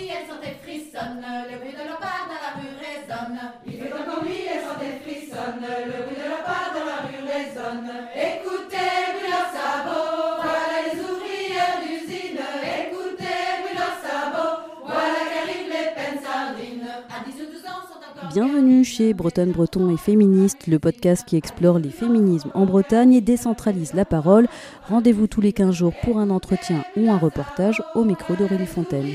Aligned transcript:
lui, 0.00 0.08
elle 0.08 0.26
sentait 0.26 0.56
frissonne, 0.62 1.20
le 1.20 1.56
bruit 1.58 1.76
de 1.76 1.84
leur 1.84 1.98
part 1.98 2.24
dans 2.28 2.40
la 2.40 2.52
rue 2.56 2.72
résonne. 2.80 3.38
Il 3.66 3.72
fait 3.76 3.90
tant 3.90 4.04
comme 4.08 4.24
lui, 4.24 4.48
elle 4.48 4.64
sentait 4.64 4.96
frissonne, 5.04 5.60
le 5.60 5.98
bruit 6.08 6.16
de 6.16 6.28
leur 6.28 6.42
part 6.44 6.72
dans 6.72 6.86
la 6.88 6.98
rue 7.04 7.20
résonne. 7.20 7.90
Écoutez, 8.16 8.92
bruit 9.12 9.28
leurs 9.28 9.52
sabots, 9.52 10.40
voilà 10.40 10.76
les 10.88 10.96
ouvrières 10.96 11.76
d'usine. 11.84 12.40
Écoutez, 12.40 13.44
bruit 13.60 13.76
leurs 13.76 14.00
sabots, 14.00 14.56
voilà 14.88 15.20
qu'arrivent 15.28 15.68
les 15.68 15.88
peines 15.92 16.22
sardines. 16.24 16.88
À 17.12 17.20
10 17.20 17.36
ou 17.36 17.46
12 17.52 17.60
ans 17.68 17.84
sont 17.84 18.00
encore... 18.00 18.32
Bienvenue 18.32 18.84
chez 18.84 19.12
Bretonne 19.12 19.52
Breton 19.52 19.92
et 19.92 19.98
Féministe, 19.98 20.66
le 20.66 20.78
podcast 20.78 21.28
qui 21.28 21.36
explore 21.36 21.78
les 21.78 21.92
féminismes 21.92 22.50
en 22.54 22.64
Bretagne 22.64 23.12
et 23.12 23.20
décentralise 23.20 23.92
la 23.92 24.06
parole. 24.06 24.48
Rendez-vous 24.88 25.26
tous 25.26 25.42
les 25.42 25.52
15 25.52 25.74
jours 25.74 25.94
pour 26.02 26.18
un 26.18 26.30
entretien 26.30 26.84
ou 26.96 27.10
un 27.10 27.18
reportage 27.18 27.82
au 27.94 28.04
micro 28.04 28.34
d'Aurélie 28.34 28.66
Fontaine. 28.66 29.12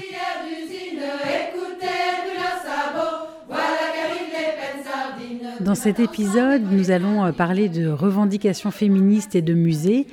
Dans 5.61 5.75
cet 5.75 5.99
épisode, 5.99 6.63
nous 6.71 6.91
allons 6.91 7.25
euh, 7.25 7.31
parler 7.31 7.69
de 7.69 7.87
revendications 7.87 8.71
féministes 8.71 9.35
et 9.35 9.41
de 9.41 9.53
musées, 9.53 10.07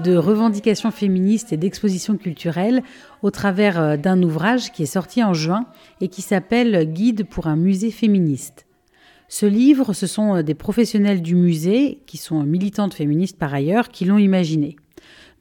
de 0.00 0.16
revendications 0.16 0.90
féministes 0.90 1.52
et 1.52 1.56
d'expositions 1.56 2.16
culturelles 2.16 2.82
au 3.22 3.30
travers 3.30 3.80
euh, 3.80 3.96
d'un 3.96 4.22
ouvrage 4.22 4.72
qui 4.72 4.82
est 4.82 4.86
sorti 4.86 5.22
en 5.22 5.34
juin 5.34 5.66
et 6.00 6.08
qui 6.08 6.22
s'appelle 6.22 6.92
Guide 6.92 7.24
pour 7.24 7.46
un 7.46 7.56
musée 7.56 7.90
féministe. 7.90 8.66
Ce 9.28 9.46
livre, 9.46 9.92
ce 9.92 10.06
sont 10.06 10.36
euh, 10.36 10.42
des 10.42 10.54
professionnels 10.54 11.22
du 11.22 11.34
musée, 11.34 12.00
qui 12.06 12.18
sont 12.18 12.42
militantes 12.42 12.94
féministes 12.94 13.38
par 13.38 13.54
ailleurs, 13.54 13.88
qui 13.88 14.04
l'ont 14.04 14.18
imaginé. 14.18 14.76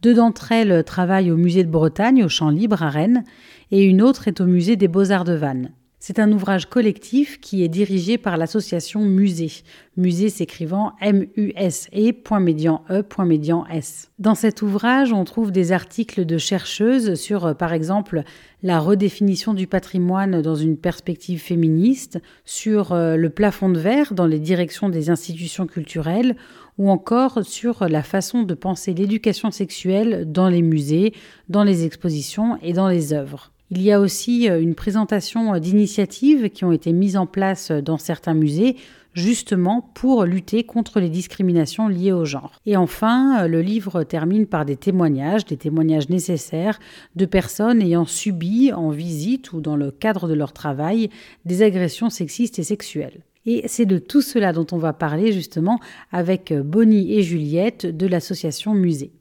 Deux 0.01 0.13
d'entre 0.13 0.51
elles 0.51 0.83
travaillent 0.83 1.31
au 1.31 1.37
musée 1.37 1.63
de 1.63 1.69
Bretagne, 1.69 2.23
au 2.23 2.29
Champ 2.29 2.49
Libre 2.49 2.81
à 2.81 2.89
Rennes, 2.89 3.23
et 3.71 3.83
une 3.83 4.01
autre 4.01 4.27
est 4.27 4.41
au 4.41 4.45
musée 4.45 4.75
des 4.75 4.87
Beaux-Arts 4.87 5.25
de 5.25 5.33
Vannes. 5.33 5.71
C'est 6.03 6.17
un 6.17 6.31
ouvrage 6.31 6.65
collectif 6.65 7.39
qui 7.39 7.63
est 7.63 7.67
dirigé 7.67 8.17
par 8.17 8.35
l'association 8.35 9.01
Musée. 9.01 9.51
Musée 9.97 10.29
s'écrivant 10.29 10.93
M-U-S-E, 10.99 12.13
point 12.13 12.39
médian 12.39 12.83
E, 12.89 13.03
point 13.03 13.25
médian 13.25 13.67
S. 13.67 14.09
Dans 14.17 14.33
cet 14.33 14.63
ouvrage, 14.63 15.13
on 15.13 15.23
trouve 15.25 15.51
des 15.51 15.71
articles 15.71 16.25
de 16.25 16.39
chercheuses 16.39 17.13
sur, 17.13 17.45
euh, 17.45 17.53
par 17.53 17.71
exemple, 17.71 18.23
la 18.63 18.79
redéfinition 18.79 19.53
du 19.53 19.67
patrimoine 19.67 20.41
dans 20.41 20.55
une 20.55 20.75
perspective 20.75 21.39
féministe, 21.39 22.19
sur 22.45 22.93
euh, 22.93 23.15
le 23.15 23.29
plafond 23.29 23.69
de 23.69 23.77
verre 23.77 24.15
dans 24.15 24.25
les 24.25 24.39
directions 24.39 24.89
des 24.89 25.11
institutions 25.11 25.67
culturelles, 25.67 26.35
ou 26.79 26.89
encore 26.89 27.45
sur 27.45 27.87
la 27.87 28.01
façon 28.01 28.41
de 28.41 28.55
penser 28.55 28.95
l'éducation 28.95 29.51
sexuelle 29.51 30.25
dans 30.31 30.49
les 30.49 30.63
musées, 30.63 31.13
dans 31.47 31.63
les 31.63 31.85
expositions 31.85 32.57
et 32.63 32.73
dans 32.73 32.87
les 32.87 33.13
œuvres. 33.13 33.51
Il 33.73 33.81
y 33.81 33.93
a 33.93 34.01
aussi 34.01 34.49
euh, 34.49 34.61
une 34.61 34.75
présentation 34.75 35.53
euh, 35.53 35.59
d'initiatives 35.59 36.49
qui 36.49 36.65
ont 36.65 36.73
été 36.73 36.91
mises 36.91 37.15
en 37.15 37.25
place 37.25 37.71
euh, 37.71 37.81
dans 37.81 37.97
certains 37.97 38.33
musées 38.33 38.75
justement 39.13 39.89
pour 39.93 40.25
lutter 40.25 40.65
contre 40.65 40.99
les 40.99 41.09
discriminations 41.09 41.87
liées 41.87 42.11
au 42.11 42.25
genre. 42.25 42.59
Et 42.65 42.75
enfin, 42.75 43.47
le 43.47 43.61
livre 43.61 44.03
termine 44.03 44.45
par 44.45 44.65
des 44.65 44.77
témoignages, 44.77 45.45
des 45.45 45.57
témoignages 45.57 46.09
nécessaires 46.09 46.79
de 47.17 47.25
personnes 47.25 47.81
ayant 47.81 48.05
subi 48.05 48.71
en 48.73 48.89
visite 48.89 49.51
ou 49.51 49.59
dans 49.59 49.75
le 49.75 49.91
cadre 49.91 50.29
de 50.29 50.33
leur 50.33 50.53
travail 50.53 51.09
des 51.43 51.61
agressions 51.61 52.09
sexistes 52.09 52.59
et 52.59 52.63
sexuelles. 52.63 53.21
Et 53.45 53.63
c'est 53.67 53.85
de 53.85 53.97
tout 53.97 54.21
cela 54.21 54.53
dont 54.53 54.67
on 54.71 54.77
va 54.77 54.93
parler 54.93 55.33
justement 55.33 55.79
avec 56.13 56.53
Bonnie 56.53 57.13
et 57.13 57.21
Juliette 57.21 57.85
de 57.85 58.07
l'association 58.07 58.73
Musée. 58.73 59.11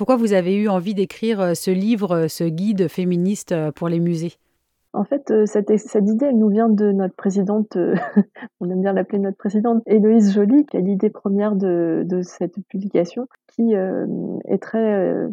Pourquoi 0.00 0.16
vous 0.16 0.32
avez 0.32 0.56
eu 0.56 0.66
envie 0.66 0.94
d'écrire 0.94 1.42
euh, 1.42 1.52
ce 1.52 1.70
livre, 1.70 2.12
euh, 2.12 2.26
ce 2.26 2.44
guide 2.44 2.88
féministe 2.88 3.52
euh, 3.52 3.70
pour 3.70 3.86
les 3.90 4.00
musées? 4.00 4.32
En 4.94 5.04
fait, 5.04 5.30
cette, 5.44 5.68
idée, 5.68 6.32
nous 6.32 6.48
vient 6.48 6.70
de 6.70 6.90
notre 6.90 7.14
présidente, 7.14 7.76
on 8.60 8.70
aime 8.70 8.80
bien 8.80 8.94
l'appeler 8.94 9.18
notre 9.18 9.36
présidente, 9.36 9.82
Héloïse 9.84 10.32
Joly, 10.32 10.64
qui 10.64 10.78
a 10.78 10.80
l'idée 10.80 11.10
première 11.10 11.54
de, 11.54 12.20
cette 12.22 12.54
publication, 12.66 13.28
qui 13.54 13.74
est 13.74 14.58
très 14.58 15.28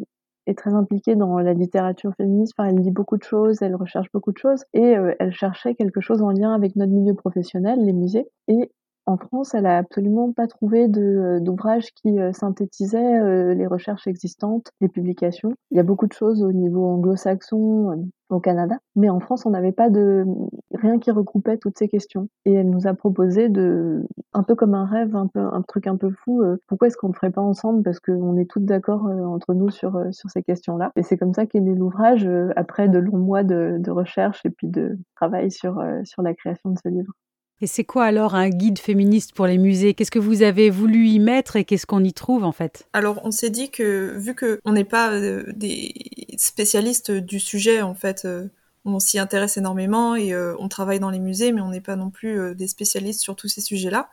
est 0.46 0.58
très 0.58 0.74
impliquée 0.74 1.16
dans 1.16 1.40
la 1.40 1.54
littérature 1.54 2.14
féministe. 2.18 2.54
Elle 2.60 2.76
lit 2.76 2.92
beaucoup 2.92 3.18
de 3.18 3.24
choses, 3.24 3.62
elle 3.62 3.76
recherche 3.76 4.12
beaucoup 4.14 4.32
de 4.32 4.38
choses, 4.38 4.64
et 4.74 4.96
elle 5.18 5.32
cherchait 5.32 5.74
quelque 5.74 6.02
chose 6.02 6.22
en 6.22 6.30
lien 6.30 6.54
avec 6.54 6.76
notre 6.76 6.92
milieu 6.92 7.16
professionnel, 7.16 7.80
les 7.84 7.94
musées. 7.94 8.28
Et 8.48 8.70
en 9.08 9.18
France, 9.18 9.54
elle 9.56 9.66
a 9.66 9.78
absolument 9.78 10.32
pas 10.34 10.48
trouvé 10.48 10.88
de 10.88 11.40
d'ouvrage 11.42 11.94
qui 11.96 12.20
euh, 12.20 12.34
synthétisait 12.34 13.20
euh, 13.20 13.54
les 13.54 13.66
recherches 13.68 14.06
existantes, 14.08 14.72
les 14.82 14.90
publications. 14.90 15.54
Il 15.72 15.78
y 15.78 15.80
a 15.80 15.84
beaucoup 15.84 16.08
de 16.08 16.14
choses 16.14 16.44
au 16.44 16.52
niveau 16.52 16.86
anglo-saxon, 16.86 17.92
euh, 17.92 17.96
au 18.30 18.40
Canada, 18.42 18.78
mais 18.96 19.10
en 19.10 19.22
France, 19.22 19.46
on 19.46 19.52
n'avait 19.52 19.72
pas 19.72 19.90
de 19.90 20.26
rien 20.74 21.00
qui 21.00 21.12
regroupait 21.12 21.58
toutes 21.58 21.78
ces 21.78 21.88
questions. 21.88 22.28
Et 22.46 22.54
elle 22.54 22.70
nous 22.70 22.86
a 22.86 22.94
proposé 22.94 23.48
de, 23.50 24.06
un 24.34 24.44
peu 24.44 24.56
comme 24.56 24.74
un 24.74 24.86
rêve, 24.86 25.16
un 25.16 25.28
peu 25.28 25.40
un 25.40 25.62
truc 25.62 25.88
un 25.88 25.96
peu 25.96 26.12
fou. 26.12 26.42
euh, 26.44 26.58
pourquoi 26.68 26.88
est-ce 26.88 26.98
qu'on 26.98 27.10
ne 27.10 27.14
ferait 27.14 27.32
pas 27.32 27.42
ensemble? 27.42 27.84
Parce 27.84 28.00
qu'on 28.02 28.36
est 28.38 28.50
toutes 28.50 28.66
d'accord 28.66 29.08
euh, 29.08 29.24
entre 29.26 29.54
nous 29.54 29.70
sur 29.70 29.96
euh, 29.96 30.12
sur 30.12 30.30
ces 30.30 30.44
questions-là. 30.44 30.92
Et 30.98 31.04
c'est 31.04 31.18
comme 31.18 31.34
ça 31.34 31.46
qu'est 31.46 31.62
né 31.62 31.74
l'ouvrage 31.76 32.28
euh, 32.28 32.50
après 32.58 32.90
de 32.90 33.00
longs 33.00 33.18
mois 33.18 33.44
de, 33.44 33.78
de 33.80 33.92
recherche 33.92 34.46
et 34.46 34.50
puis 34.50 34.68
de 34.68 34.98
travail 35.16 35.50
sur 35.52 35.80
euh, 35.80 36.02
sur 36.04 36.22
la 36.22 36.34
création 36.34 36.72
de 36.72 36.78
ce 36.84 36.90
livre. 36.90 37.14
Et 37.60 37.66
c'est 37.66 37.84
quoi 37.84 38.06
alors 38.06 38.36
un 38.36 38.50
guide 38.50 38.78
féministe 38.78 39.34
pour 39.34 39.48
les 39.48 39.58
musées? 39.58 39.96
Qu'est-ce 39.96 40.12
que 40.12 40.20
vous 40.20 40.44
avez 40.44 40.70
voulu 40.70 41.08
y 41.08 41.18
mettre 41.18 41.56
et 41.56 41.66
qu'est-ce 41.66 41.88
qu'on 41.88 42.04
y 42.04 42.14
trouve 42.14 42.44
en 42.44 42.52
fait? 42.52 42.88
Alors, 42.94 43.22
on 43.24 43.32
s'est 43.32 43.50
dit 43.50 43.72
que 43.72 44.16
vu 44.16 44.36
que 44.36 44.60
on 44.64 44.74
n'est 44.74 44.84
pas 44.84 45.12
euh, 45.14 45.44
des 45.56 45.92
spécialistes 46.38 47.12
du 47.12 47.40
sujet, 47.40 47.82
en 47.82 47.96
fait, 47.96 48.26
euh, 48.26 48.48
on 48.86 49.00
s'y 49.00 49.18
intéresse 49.18 49.58
énormément 49.58 50.16
et 50.16 50.34
euh, 50.34 50.56
on 50.60 50.68
travaille 50.68 51.00
dans 51.00 51.10
les 51.10 51.20
musées, 51.20 51.52
mais 51.52 51.62
on 51.62 51.72
n'est 51.72 51.82
pas 51.82 51.96
non 51.96 52.12
plus 52.12 52.54
des 52.54 52.68
spécialistes 52.68 53.22
sur 53.22 53.36
tous 53.36 53.48
ces 53.48 53.62
sujets-là. 53.62 54.10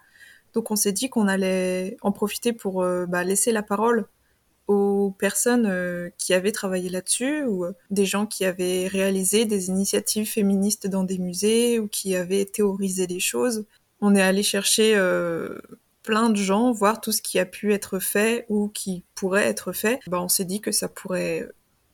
Donc, 0.55 0.71
on 0.71 0.77
s'est 0.77 0.93
dit 0.93 1.11
qu'on 1.11 1.29
allait 1.29 1.99
en 2.01 2.13
profiter 2.13 2.55
pour 2.55 2.83
bah, 3.09 3.25
laisser 3.25 3.53
la 3.53 3.63
parole 3.63 4.07
aux 4.67 5.11
personnes 5.11 5.67
euh, 5.67 6.11
qui 6.17 6.33
avaient 6.33 6.53
travaillé 6.53 6.89
là-dessus 6.89 7.45
ou 7.45 7.65
euh, 7.65 7.73
des 7.91 8.07
gens 8.07 8.27
qui 8.27 8.45
avaient 8.45 8.87
réalisé 8.87 9.45
des 9.45 9.69
initiatives 9.69 10.31
féministes 10.31 10.87
dans 10.87 11.05
des 11.05 11.19
musées 11.19 11.79
ou 11.79 11.89
qui 11.89 12.17
avaient 12.17 12.47
théorisé 12.47 13.07
des 13.07 13.21
choses. 13.21 13.67
On 14.01 14.15
est 14.15 14.23
allé 14.23 14.43
chercher 14.43 14.95
euh, 14.97 15.59
plein 16.03 16.31
de 16.31 16.37
gens, 16.37 16.73
voir 16.73 17.01
tout 17.01 17.13
ce 17.13 17.21
qui 17.21 17.39
a 17.39 17.47
pu 17.47 17.75
être 17.75 17.99
fait 17.99 18.47
ou 18.49 18.69
qui 18.69 19.05
pourrait 19.15 19.45
être 19.45 19.73
fait. 19.73 20.01
Bah, 20.07 20.21
on 20.23 20.29
s'est 20.29 20.45
dit 20.45 20.61
que 20.61 20.73
ça 20.73 20.89
pourrait 20.89 21.49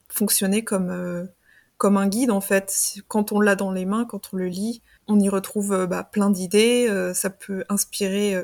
fonctionner 0.09 0.65
comme 0.65 1.29
comme 1.77 1.97
un 1.97 2.09
guide 2.09 2.31
en 2.31 2.41
fait. 2.41 2.97
Quand 3.09 3.33
on 3.33 3.41
l'a 3.41 3.55
dans 3.55 3.73
les 3.73 3.87
mains, 3.87 4.05
quand 4.05 4.31
on 4.33 4.37
le 4.37 4.49
lit, 4.49 4.83
on 5.07 5.19
y 5.19 5.29
retrouve 5.29 5.87
bah, 5.87 6.05
plein 6.05 6.31
d'idées. 6.31 6.89
ça 7.15 7.31
peut 7.31 7.65
inspirer 7.69 8.37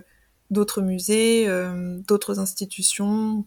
d'autres 0.51 0.81
musées, 0.81 1.49
d'autres 2.07 2.39
institutions, 2.39 3.45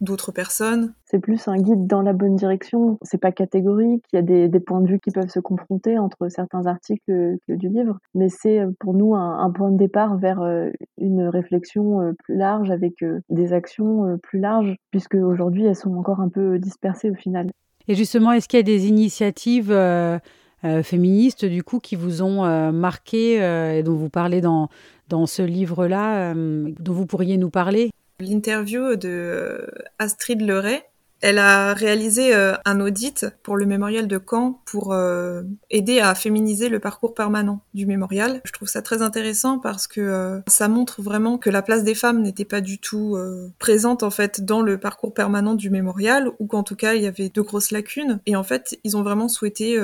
d'autres 0.00 0.32
personnes. 0.32 0.92
C'est 1.04 1.18
plus 1.18 1.48
un 1.48 1.56
guide 1.56 1.86
dans 1.86 2.02
la 2.02 2.12
bonne 2.12 2.36
direction. 2.36 2.98
C'est 3.02 3.20
pas 3.20 3.32
catégorique. 3.32 4.04
Il 4.12 4.16
y 4.16 4.18
a 4.18 4.22
des, 4.22 4.48
des 4.48 4.60
points 4.60 4.80
de 4.80 4.88
vue 4.88 5.00
qui 5.00 5.10
peuvent 5.10 5.28
se 5.28 5.40
confronter 5.40 5.98
entre 5.98 6.28
certains 6.28 6.66
articles 6.66 7.36
du 7.48 7.68
livre, 7.68 7.98
mais 8.14 8.28
c'est 8.28 8.60
euh, 8.60 8.70
pour 8.78 8.94
nous 8.94 9.14
un, 9.14 9.38
un 9.38 9.50
point 9.50 9.70
de 9.70 9.78
départ 9.78 10.16
vers 10.16 10.42
euh, 10.42 10.70
une 10.98 11.22
réflexion 11.22 12.00
euh, 12.00 12.12
plus 12.24 12.36
large 12.36 12.70
avec 12.70 13.04
des 13.30 13.52
actions 13.52 14.18
plus 14.22 14.38
larges, 14.38 14.76
puisque 14.90 15.14
aujourd'hui 15.14 15.64
elles 15.64 15.76
sont 15.76 15.94
encore 15.96 16.20
un 16.20 16.28
peu 16.28 16.58
dispersées 16.58 17.10
au 17.10 17.14
final. 17.14 17.50
Et 17.88 17.94
justement, 17.94 18.32
est-ce 18.32 18.48
qu'il 18.48 18.58
y 18.58 18.60
a 18.60 18.64
des 18.64 18.88
initiatives 18.88 19.70
euh, 19.70 20.18
euh, 20.64 20.82
féministes 20.82 21.44
du 21.44 21.62
coup 21.62 21.78
qui 21.78 21.94
vous 21.96 22.22
ont 22.22 22.44
euh, 22.44 22.72
marqué 22.72 23.42
euh, 23.42 23.78
et 23.78 23.82
dont 23.82 23.94
vous 23.94 24.08
parlez 24.08 24.40
dans, 24.40 24.68
dans 25.08 25.26
ce 25.26 25.42
livre-là, 25.42 26.32
euh, 26.34 26.72
dont 26.80 26.92
vous 26.92 27.06
pourriez 27.06 27.38
nous 27.38 27.50
parler? 27.50 27.90
L'interview 28.18 28.96
de 28.96 29.08
euh, 29.08 29.66
Astrid 29.98 30.40
Leray, 30.40 30.82
elle 31.22 31.38
a 31.38 31.72
réalisé 31.72 32.34
euh, 32.34 32.54
un 32.64 32.80
audit 32.80 33.26
pour 33.42 33.56
le 33.56 33.64
mémorial 33.64 34.06
de 34.06 34.20
Caen 34.24 34.60
pour 34.66 34.92
euh, 34.92 35.42
aider 35.70 36.00
à 36.00 36.14
féminiser 36.14 36.68
le 36.68 36.78
parcours 36.78 37.14
permanent 37.14 37.62
du 37.74 37.86
mémorial. 37.86 38.40
Je 38.44 38.52
trouve 38.52 38.68
ça 38.68 38.82
très 38.82 39.02
intéressant 39.02 39.58
parce 39.58 39.86
que 39.86 40.00
euh, 40.00 40.40
ça 40.46 40.68
montre 40.68 41.00
vraiment 41.00 41.38
que 41.38 41.48
la 41.48 41.62
place 41.62 41.84
des 41.84 41.94
femmes 41.94 42.20
n'était 42.20 42.44
pas 42.44 42.60
du 42.60 42.78
tout 42.78 43.16
présente 43.58 44.02
en 44.02 44.10
fait 44.10 44.44
dans 44.44 44.60
le 44.60 44.78
parcours 44.78 45.14
permanent 45.14 45.54
du 45.54 45.70
mémorial 45.70 46.30
ou 46.38 46.46
qu'en 46.46 46.62
tout 46.62 46.76
cas 46.76 46.94
il 46.94 47.02
y 47.02 47.06
avait 47.06 47.28
de 47.28 47.40
grosses 47.40 47.70
lacunes 47.70 48.20
et 48.26 48.36
en 48.36 48.42
fait 48.42 48.78
ils 48.84 48.96
ont 48.96 49.02
vraiment 49.02 49.28
souhaité 49.28 49.78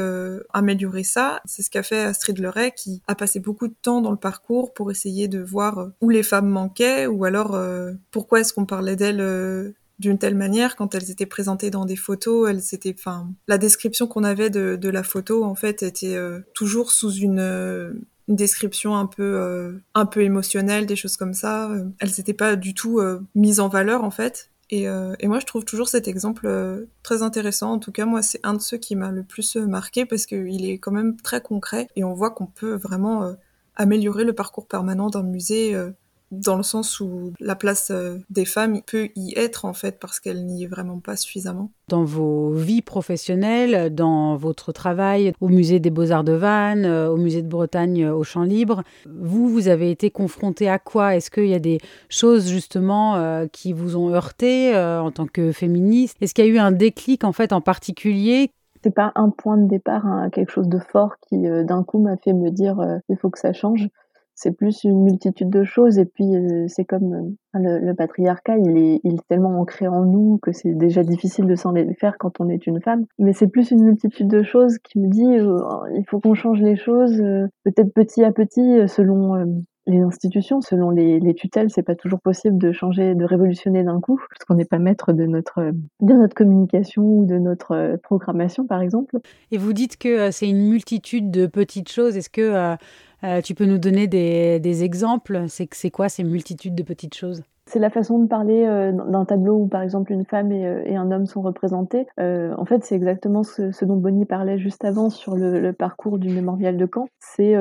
améliorer 0.52 1.04
ça. 1.04 1.40
C'est 1.44 1.62
ce 1.62 1.70
qu'a 1.70 1.82
fait 1.82 2.00
Astrid 2.00 2.38
Leray 2.38 2.72
qui 2.72 3.02
a 3.06 3.14
passé 3.14 3.40
beaucoup 3.40 3.68
de 3.68 3.74
temps 3.80 4.00
dans 4.00 4.10
le 4.10 4.16
parcours 4.16 4.74
pour 4.74 4.90
essayer 4.90 5.28
de 5.28 5.40
voir 5.40 5.88
où 6.00 6.10
les 6.10 6.22
femmes 6.22 6.48
manquaient 6.48 7.06
ou 7.06 7.24
alors 7.24 7.58
pourquoi 8.10 8.40
est-ce 8.40 8.52
qu'on 8.52 8.66
parlait 8.66 8.96
d'elles 8.96 9.74
d'une 10.02 10.18
telle 10.18 10.34
manière 10.34 10.76
quand 10.76 10.94
elles 10.94 11.10
étaient 11.10 11.26
présentées 11.26 11.70
dans 11.70 11.86
des 11.86 11.96
photos 11.96 12.50
elles 12.50 12.74
étaient 12.74 12.94
enfin 12.98 13.30
la 13.48 13.56
description 13.56 14.06
qu'on 14.06 14.24
avait 14.24 14.50
de, 14.50 14.76
de 14.76 14.88
la 14.90 15.02
photo 15.02 15.44
en 15.44 15.54
fait 15.54 15.82
était 15.82 16.16
euh, 16.16 16.40
toujours 16.54 16.90
sous 16.90 17.12
une 17.12 17.38
euh, 17.38 17.92
une 18.28 18.36
description 18.36 18.96
un 18.96 19.06
peu 19.06 19.22
euh, 19.22 19.72
un 19.94 20.04
peu 20.04 20.22
émotionnelle 20.22 20.86
des 20.86 20.96
choses 20.96 21.16
comme 21.16 21.34
ça 21.34 21.70
elles 22.00 22.10
n'étaient 22.18 22.34
pas 22.34 22.56
du 22.56 22.74
tout 22.74 23.00
mises 23.34 23.60
en 23.60 23.68
valeur 23.68 24.04
en 24.04 24.10
fait 24.10 24.50
Et, 24.70 24.84
et, 24.84 25.28
moi, 25.28 25.38
je 25.38 25.44
trouve 25.44 25.64
toujours 25.66 25.88
cet 25.88 26.08
exemple 26.08 26.46
très 27.02 27.20
intéressant. 27.20 27.72
En 27.72 27.78
tout 27.78 27.92
cas, 27.92 28.06
moi, 28.06 28.22
c'est 28.22 28.40
un 28.42 28.54
de 28.54 28.62
ceux 28.62 28.78
qui 28.78 28.96
m'a 28.96 29.10
le 29.10 29.22
plus 29.22 29.56
marqué 29.56 30.06
parce 30.06 30.24
qu'il 30.24 30.64
est 30.64 30.78
quand 30.78 30.92
même 30.92 31.14
très 31.20 31.42
concret 31.42 31.88
et 31.94 32.04
on 32.04 32.14
voit 32.14 32.30
qu'on 32.30 32.46
peut 32.46 32.76
vraiment 32.76 33.36
améliorer 33.76 34.24
le 34.24 34.32
parcours 34.32 34.66
permanent 34.66 35.10
d'un 35.10 35.24
musée 35.24 35.76
dans 36.32 36.56
le 36.56 36.62
sens 36.62 36.98
où 36.98 37.32
la 37.40 37.54
place 37.54 37.90
euh, 37.90 38.16
des 38.30 38.46
femmes 38.46 38.80
peut 38.86 39.10
y 39.14 39.34
être 39.36 39.66
en 39.66 39.74
fait 39.74 40.00
parce 40.00 40.18
qu'elle 40.18 40.46
n'y 40.46 40.64
est 40.64 40.66
vraiment 40.66 40.98
pas 40.98 41.14
suffisamment. 41.14 41.70
Dans 41.88 42.04
vos 42.04 42.50
vies 42.52 42.80
professionnelles, 42.80 43.94
dans 43.94 44.36
votre 44.36 44.72
travail 44.72 45.34
au 45.42 45.48
musée 45.48 45.78
des 45.78 45.90
Beaux-Arts 45.90 46.24
de 46.24 46.32
Vannes, 46.32 46.86
euh, 46.86 47.10
au 47.10 47.18
musée 47.18 47.42
de 47.42 47.48
Bretagne 47.48 48.04
euh, 48.04 48.14
au 48.14 48.22
Champ 48.22 48.44
Libre, 48.44 48.82
vous, 49.06 49.46
vous 49.46 49.68
avez 49.68 49.90
été 49.90 50.10
confronté 50.10 50.70
à 50.70 50.78
quoi? 50.78 51.14
Est-ce 51.14 51.30
qu'il 51.30 51.48
y 51.48 51.54
a 51.54 51.58
des 51.58 51.78
choses 52.08 52.48
justement 52.48 53.46
qui 53.52 53.74
vous 53.74 53.96
ont 53.96 54.14
heurté 54.14 54.74
en 54.74 55.10
tant 55.10 55.26
que 55.26 55.52
féministe? 55.52 56.16
Est-ce 56.20 56.32
qu'il 56.32 56.46
y 56.46 56.48
a 56.48 56.50
eu 56.50 56.58
un 56.58 56.72
déclic 56.72 57.24
en 57.24 57.32
fait 57.32 57.52
en 57.52 57.60
particulier? 57.60 58.50
C'est 58.82 58.94
pas 58.94 59.12
un 59.14 59.28
point 59.28 59.58
de 59.58 59.68
départ, 59.68 60.06
hein, 60.06 60.30
quelque 60.30 60.50
chose 60.50 60.68
de 60.68 60.78
fort 60.78 61.16
qui 61.28 61.36
d'un 61.38 61.84
coup 61.84 62.00
m'a 62.00 62.16
fait 62.16 62.32
me 62.32 62.50
dire 62.50 62.76
il 63.08 63.16
faut 63.16 63.28
que 63.30 63.38
ça 63.38 63.52
change 63.52 63.88
c'est 64.34 64.56
plus 64.56 64.84
une 64.84 65.02
multitude 65.02 65.50
de 65.50 65.64
choses 65.64 65.98
et 65.98 66.06
puis 66.06 66.36
euh, 66.36 66.66
c'est 66.68 66.84
comme 66.84 67.36
euh, 67.54 67.78
le, 67.80 67.92
patriarcat 67.92 68.56
il 68.58 68.76
est, 68.76 69.00
il 69.04 69.14
est 69.14 69.28
tellement 69.28 69.60
ancré 69.60 69.86
en 69.86 70.04
nous 70.04 70.38
que 70.42 70.52
c'est 70.52 70.72
déjà 70.74 71.02
difficile 71.02 71.46
de 71.46 71.54
s'en 71.54 71.74
faire 71.98 72.16
quand 72.18 72.40
on 72.40 72.48
est 72.48 72.66
une 72.66 72.80
femme. 72.80 73.04
Mais 73.18 73.32
c'est 73.32 73.48
plus 73.48 73.70
une 73.70 73.84
multitude 73.84 74.28
de 74.28 74.42
choses 74.42 74.78
qui 74.78 74.98
me 74.98 75.08
dit 75.08 75.38
euh, 75.38 75.58
il 75.96 76.04
faut 76.08 76.20
qu'on 76.20 76.34
change 76.34 76.60
les 76.60 76.76
choses 76.76 77.22
peut-être 77.64 77.92
petit 77.92 78.24
à 78.24 78.32
petit 78.32 78.88
selon 78.88 79.64
les 79.86 79.98
institutions, 79.98 80.60
selon 80.60 80.90
les, 80.90 81.20
les 81.20 81.34
tutelles, 81.34 81.70
c'est 81.70 81.82
pas 81.82 81.94
toujours 81.94 82.20
possible 82.20 82.58
de 82.58 82.72
changer, 82.72 83.14
de 83.14 83.24
révolutionner 83.24 83.82
d'un 83.82 84.00
coup, 84.00 84.20
parce 84.30 84.44
qu'on 84.46 84.54
n'est 84.54 84.64
pas 84.64 84.78
maître 84.78 85.12
de 85.12 85.24
notre 85.26 85.72
de 86.00 86.14
notre 86.14 86.34
communication 86.34 87.02
ou 87.02 87.26
de 87.26 87.38
notre 87.38 87.98
programmation, 88.02 88.66
par 88.66 88.80
exemple. 88.80 89.18
Et 89.50 89.58
vous 89.58 89.72
dites 89.72 89.96
que 89.96 90.30
c'est 90.30 90.48
une 90.48 90.68
multitude 90.68 91.30
de 91.30 91.46
petites 91.46 91.90
choses. 91.90 92.16
Est-ce 92.16 92.30
que 92.30 92.76
euh, 93.24 93.40
tu 93.40 93.54
peux 93.54 93.66
nous 93.66 93.78
donner 93.78 94.06
des, 94.06 94.84
exemples? 94.84 95.44
C'est 95.48 95.90
quoi 95.90 96.08
ces 96.08 96.24
multitudes 96.24 96.74
de 96.74 96.82
petites 96.82 97.14
choses? 97.14 97.42
C'est 97.66 97.78
la 97.78 97.90
façon 97.90 98.18
de 98.18 98.26
parler 98.26 98.64
euh, 98.66 98.92
d'un 98.92 99.24
tableau 99.24 99.54
où, 99.54 99.66
par 99.68 99.82
exemple, 99.82 100.12
une 100.12 100.24
femme 100.24 100.50
et, 100.50 100.66
euh, 100.66 100.96
un 100.96 101.10
homme 101.12 101.26
sont 101.26 101.42
représentés. 101.42 102.06
en 102.18 102.64
fait, 102.64 102.84
c'est 102.84 102.96
exactement 102.96 103.42
ce, 103.42 103.84
dont 103.84 103.96
Bonnie 103.96 104.24
parlait 104.24 104.58
juste 104.58 104.84
avant 104.84 105.10
sur 105.10 105.36
le, 105.36 105.60
le 105.60 105.72
parcours 105.72 106.18
du 106.18 106.28
mémorial 106.28 106.76
de 106.76 106.88
Caen. 106.92 107.08
C'est 107.20 107.54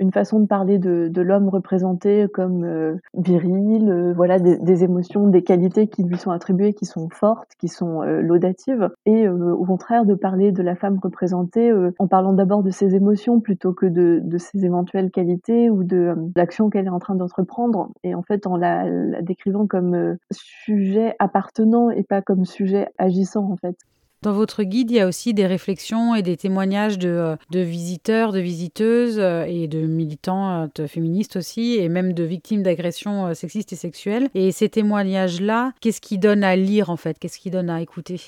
une 0.00 0.12
façon 0.12 0.40
de 0.40 0.46
parler 0.46 0.78
de, 0.78 1.08
de 1.08 1.22
l'homme 1.22 1.48
représenté 1.48 2.26
comme 2.32 2.64
euh, 2.64 2.96
viril, 3.14 3.88
euh, 3.88 4.12
voilà 4.14 4.38
des, 4.38 4.82
émotions, 4.82 5.28
des 5.28 5.42
qualités 5.42 5.88
qui 5.88 6.02
lui 6.02 6.16
sont 6.16 6.30
attribuées, 6.30 6.72
qui 6.72 6.86
sont 6.86 7.08
fortes, 7.10 7.50
qui 7.58 7.68
sont 7.68 8.02
euh, 8.02 8.22
laudatives, 8.22 8.88
et 9.04 9.28
au 9.28 9.64
contraire 9.64 10.06
de 10.06 10.14
parler 10.14 10.52
de 10.52 10.62
la 10.62 10.74
femme 10.74 10.98
représentée 11.02 11.72
en 11.98 12.06
parlant 12.06 12.32
d'abord 12.32 12.62
de 12.62 12.70
ses 12.70 12.94
émotions 12.94 13.40
plutôt 13.40 13.72
que 13.72 13.86
de, 13.86 14.20
de 14.22 14.38
ses 14.38 14.64
éventuelles 14.64 15.10
qualités 15.10 15.68
ou 15.68 15.84
de 15.84 16.14
l'action 16.34 16.70
qu'elle 16.70 16.86
est 16.86 16.90
en 16.90 16.98
train 16.98 17.14
d'entreprendre, 17.14 17.90
et 18.02 18.14
en 18.14 18.22
fait 18.22 18.46
en 18.46 18.56
la, 18.56 18.88
la 18.88 19.20
décrivant 19.20 19.66
comme 19.66 20.16
sujet 20.30 21.14
appartenant 21.18 21.90
et 21.90 22.02
pas 22.02 22.22
comme 22.22 22.44
sujet 22.46 22.88
agissant 22.98 23.50
en 23.50 23.56
fait. 23.56 23.76
Dans 24.22 24.34
votre 24.34 24.64
guide, 24.64 24.90
il 24.90 24.98
y 24.98 25.00
a 25.00 25.06
aussi 25.06 25.32
des 25.32 25.46
réflexions 25.46 26.14
et 26.14 26.20
des 26.20 26.36
témoignages 26.36 26.98
de, 26.98 27.08
euh, 27.08 27.36
visiteurs, 27.64 28.32
de 28.32 28.38
visiteuses 28.38 29.18
euh, 29.18 29.44
et 29.48 29.66
de 29.66 29.80
militants 29.80 30.68
euh, 30.78 30.86
féministes 30.86 31.36
aussi, 31.36 31.76
et 31.78 31.88
même 31.88 32.12
de 32.12 32.24
victimes 32.24 32.62
d'agressions 32.62 33.32
sexistes 33.34 33.72
et 33.72 33.76
sexuelles. 33.76 34.28
Et 34.34 34.52
ces 34.52 34.68
témoignages-là, 34.68 35.72
qu'est-ce 35.80 36.02
qui 36.02 36.18
donne 36.18 36.44
à 36.44 36.54
lire 36.54 36.90
en 36.90 36.98
fait? 36.98 37.18
Qu'est-ce 37.18 37.38
qui 37.38 37.50
donne 37.50 37.70
à 37.70 37.80
écouter? 37.80 38.20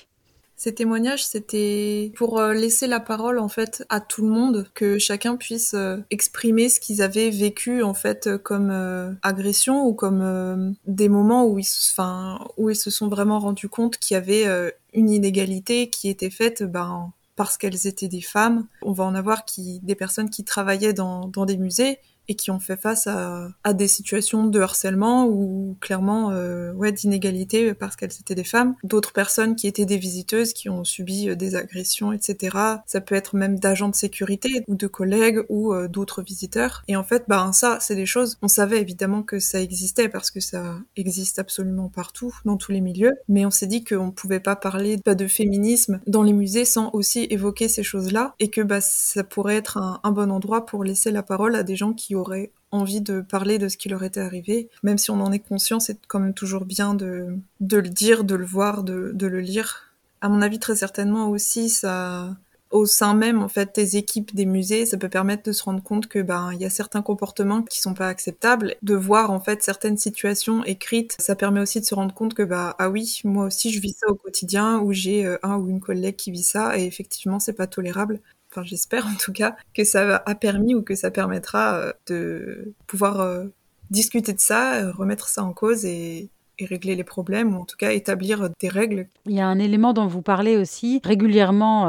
Ces 0.57 0.75
témoignages, 0.75 1.27
c'était 1.27 2.13
pour 2.17 2.41
laisser 2.41 2.87
la 2.87 3.01
parole 3.01 3.39
en 3.39 3.49
fait 3.49 3.85
à 3.91 4.01
tout 4.01 4.23
le 4.23 4.29
monde, 4.29 4.69
que 4.75 4.99
chacun 4.99 5.37
puisse 5.37 5.75
exprimer 6.11 6.69
ce 6.69 6.79
qu'ils 6.79 7.03
avaient 7.03 7.31
vécu 7.31 7.83
en 7.83 7.95
fait 7.95 8.31
comme 8.45 9.19
agression 9.23 9.85
ou 9.85 9.93
comme 9.93 10.77
des 10.87 11.09
moments 11.09 11.47
où 11.47 11.59
ils, 11.59 11.67
enfin, 11.91 12.47
où 12.59 12.71
ils 12.71 12.77
se 12.77 12.91
sont 12.91 13.09
vraiment 13.09 13.41
rendus 13.41 13.69
compte 13.69 13.99
qu'il 13.99 14.15
y 14.15 14.19
avait 14.19 14.47
une 14.93 15.11
inégalité 15.11 15.89
qui 15.89 16.09
était 16.09 16.31
faite 16.31 16.63
ben, 16.63 17.13
parce 17.37 17.57
qu'elles 17.57 17.87
étaient 17.87 18.09
des 18.09 18.21
femmes. 18.21 18.67
On 18.83 18.93
va 18.93 19.05
en 19.05 19.15
avoir 19.15 19.45
qui, 19.45 19.81
des 19.81 19.95
personnes 19.95 20.31
qui 20.31 20.45
travaillaient 20.45 20.93
dans, 20.93 21.29
dans 21.29 21.47
des 21.47 21.57
musées 21.57 21.99
et 22.29 22.35
qui 22.35 22.51
ont 22.51 22.61
fait 22.61 22.77
face 22.77 23.07
à, 23.07 23.53
des 23.73 23.89
situations 23.89 24.47
de 24.47 24.61
harcèlement 24.61 25.27
ou 25.27 25.77
clairement 25.81 26.31
euh, 26.31 26.73
ouais 26.73 26.93
d'inégalité 26.93 27.75
parce 27.75 27.97
qu'elles 27.97 28.13
étaient 28.21 28.35
des 28.35 28.45
femmes. 28.45 28.75
D'autres 28.85 29.13
personnes 29.13 29.57
qui 29.57 29.67
étaient 29.67 29.87
des 29.87 29.97
visiteuses 29.97 30.53
qui 30.53 30.69
ont 30.69 30.85
subi 30.85 31.29
euh, 31.29 31.37
des 31.37 31.55
agressions, 31.55 32.13
etc. 32.13 32.57
Ça 32.87 33.01
peut 33.01 33.15
être 33.15 33.37
même 33.37 33.59
d'agents 33.59 33.89
de 33.89 33.95
sécurité 33.95 34.65
ou 34.69 34.75
de 34.75 34.87
collègues 34.87 35.41
ou 35.49 35.73
euh, 35.73 35.89
d'autres 35.89 36.23
visiteurs. 36.23 36.85
Et 36.89 36.97
en 36.97 37.05
fait, 37.05 37.25
ben 37.29 37.53
ça, 37.53 37.79
c'est 37.81 37.97
des 37.97 38.07
choses. 38.07 38.39
On 38.43 38.49
savait 38.49 38.81
évidemment 38.81 39.23
que 39.23 39.39
ça 39.39 39.61
existait 39.61 40.09
parce 40.09 40.31
que 40.31 40.41
ça 40.41 40.77
existe 40.97 41.39
absolument 41.39 41.89
partout 41.89 42.35
dans 42.45 42.57
tous 42.57 42.73
les 42.73 42.81
milieux, 42.81 43.15
mais 43.29 43.47
on 43.47 43.51
s'est 43.51 43.67
dit 43.67 43.85
qu'on 43.85 44.11
pouvait 44.11 44.41
pas 44.41 44.57
parler 44.57 44.99
bah, 45.05 45.15
de 45.15 45.27
féminisme 45.27 46.01
dans 46.07 46.23
les 46.23 46.33
musées 46.33 46.65
sans 46.65 46.91
aussi 46.93 47.27
évoquer 47.31 47.69
ces 47.69 47.83
choses-là 47.83 48.35
et 48.39 48.49
que 48.49 48.61
bah 48.61 48.81
ça 48.81 49.25
pourrait 49.25 49.57
être 49.57 49.79
un 49.79 50.11
bon 50.11 50.31
endroit 50.31 50.67
pour 50.67 50.85
laisser 50.85 51.11
la 51.11 51.23
parole 51.23 51.57
à 51.57 51.63
des 51.63 51.77
gens 51.77 51.93
qui 51.93 52.12
auraient 52.15 52.51
envie 52.73 53.03
de 53.03 53.21
parler 53.21 53.59
de 53.59 53.69
ce 53.69 53.77
qui 53.77 53.89
leur 53.89 54.03
était 54.03 54.21
arrivé. 54.21 54.69
Même 54.83 54.99
si 54.99 55.11
on 55.11 55.21
en 55.21 55.31
est 55.31 55.39
conscient, 55.39 55.79
c'est 55.79 55.99
quand 56.09 56.19
même 56.19 56.35
toujours 56.35 56.65
bien 56.65 56.95
de, 56.95 57.37
de 57.61 57.77
le 57.77 57.89
dire, 57.89 58.25
de 58.25 58.35
le 58.35 58.47
voir, 58.47 58.83
de, 58.83 59.13
le 59.15 59.41
lire. 59.41 59.93
À 60.21 60.29
mon 60.29 60.41
avis, 60.41 60.59
très 60.59 60.77
certainement 60.77 61.29
aussi, 61.29 61.69
ça, 61.69 62.35
au 62.71 62.87
sein 62.87 63.15
même 63.15 63.43
en 63.43 63.49
fait 63.49 63.75
des 63.75 63.97
équipes 63.99 64.35
des 64.35 64.47
musées, 64.47 64.87
ça 64.87 64.97
peut 64.97 65.11
permettre 65.11 65.43
de 65.43 65.53
se 65.53 65.63
rendre 65.63 65.83
compte 65.83 66.07
que 66.07 66.21
ben 66.21 66.51
il 66.55 66.61
y 66.61 66.65
a 66.65 66.71
certains 66.71 67.03
comportements 67.03 67.63
qui 67.63 67.81
sont 67.81 67.93
pas 67.93 68.09
acceptables, 68.09 68.77
de 68.83 68.95
voir 68.95 69.31
en 69.31 69.41
fait 69.41 69.63
certaines 69.63 69.99
situations 69.99 70.65
écrites, 70.65 71.17
ça 71.19 71.37
permet 71.37 71.61
aussi 71.61 71.81
de 71.81 71.85
se 71.85 71.95
rendre 71.95 72.15
compte 72.15 72.35
que 72.35 72.43
bah 72.43 72.75
ah 72.79 72.89
oui, 72.89 73.21
moi 73.25 73.47
aussi 73.47 73.73
je 73.73 73.81
vis 73.81 73.97
ça 73.99 74.09
au 74.09 74.15
quotidien 74.15 74.79
ou 74.81 74.93
j'ai 74.93 75.27
euh, 75.27 75.39
un 75.43 75.57
ou 75.57 75.69
une 75.69 75.81
collègue 75.81 76.17
qui 76.17 76.31
vit 76.31 76.43
ça 76.43 76.79
et 76.79 76.85
effectivement 76.85 77.41
c'est 77.41 77.53
pas 77.53 77.67
tolérable 77.67 78.21
enfin 78.53 78.65
j'espère 78.65 79.07
en 79.07 79.15
tout 79.15 79.33
cas, 79.33 79.57
que 79.75 79.85
ça 79.85 80.17
a 80.17 80.35
permis 80.35 80.75
ou 80.75 80.83
que 80.83 80.95
ça 80.95 81.11
permettra 81.11 81.77
euh, 81.77 81.93
de 82.07 82.75
pouvoir 82.87 83.21
euh, 83.21 83.47
discuter 83.91 84.33
de 84.33 84.41
ça, 84.41 84.77
euh, 84.77 84.93
remettre 84.93 85.29
ça 85.29 85.43
en 85.43 85.53
cause 85.53 85.85
et, 85.85 86.31
régler 86.67 86.95
les 86.95 87.05
problèmes, 87.05 87.57
ou 87.57 87.61
en 87.61 87.65
tout 87.65 87.77
cas 87.77 87.93
établir 87.93 88.51
des 88.61 88.69
règles. 88.69 89.09
Il 89.27 89.33
y 89.33 89.41
a 89.41 89.47
un 89.47 89.59
élément 89.59 89.93
dont 89.93 90.07
vous 90.07 90.23
parlez 90.23 90.57
aussi 90.57 91.01
régulièrement 91.05 91.89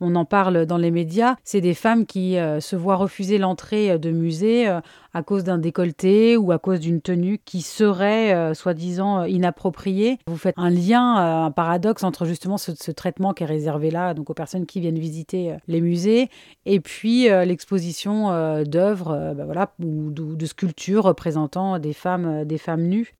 on 0.00 0.14
en 0.14 0.24
parle 0.24 0.66
dans 0.66 0.78
les 0.78 0.90
médias, 0.90 1.36
c'est 1.44 1.60
des 1.60 1.74
femmes 1.74 2.06
qui 2.06 2.38
euh, 2.38 2.60
se 2.60 2.74
voient 2.74 2.96
refuser 2.96 3.38
l'entrée 3.38 3.92
euh, 3.92 3.98
de 3.98 4.10
musées 4.10 4.66
euh, 4.66 4.80
à 5.12 5.22
cause 5.22 5.44
d'un 5.44 5.58
décolleté 5.58 6.36
ou 6.36 6.52
à 6.52 6.58
cause 6.58 6.80
d'une 6.80 7.02
tenue 7.02 7.38
qui 7.44 7.60
serait 7.60 8.54
soi-disant 8.54 9.24
inappropriée. 9.24 10.18
Vous 10.28 10.36
faites 10.36 10.54
un 10.56 10.70
lien, 10.70 11.46
un 11.46 11.50
paradoxe 11.50 12.04
entre 12.04 12.26
justement 12.26 12.58
ce, 12.58 12.90
traitement 12.92 13.34
qui 13.34 13.42
est 13.42 13.46
réservé 13.46 13.90
là, 13.90 14.14
donc 14.14 14.30
aux 14.30 14.34
personnes 14.34 14.66
qui 14.66 14.78
viennent 14.78 15.00
visiter 15.00 15.56
les 15.66 15.80
musées, 15.80 16.28
et 16.64 16.78
puis 16.78 17.24
l'exposition 17.24 18.62
d'œuvres, 18.62 19.34
bah 19.36 19.44
voilà, 19.46 19.72
ou 19.82 20.12
de, 20.12 20.46
sculptures 20.46 21.02
représentant 21.02 21.80
des 21.80 21.92
femmes, 21.92 22.44
des 22.44 22.58
femmes 22.58 22.86
nues. 22.86 23.16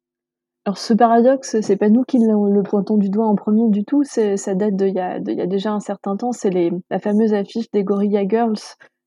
Alors 0.67 0.77
ce 0.77 0.93
paradoxe, 0.93 1.57
c'est 1.63 1.77
pas 1.77 1.89
nous 1.89 2.03
qui 2.03 2.19
le 2.19 2.63
pointons 2.63 2.99
du 2.99 3.09
doigt 3.09 3.27
en 3.27 3.35
premier 3.35 3.69
du 3.71 3.85
tout, 3.85 4.05
ça 4.05 4.55
date 4.55 4.77
d'il 4.77 4.89
y 4.89 4.93
y 4.93 5.41
a 5.41 5.47
déjà 5.47 5.73
un 5.73 5.81
certain 5.81 6.17
temps, 6.17 6.33
c'est 6.33 6.51
la 6.91 6.99
fameuse 6.99 7.33
affiche 7.33 7.71
des 7.73 7.83
Gorilla 7.83 8.29
Girls 8.29 8.59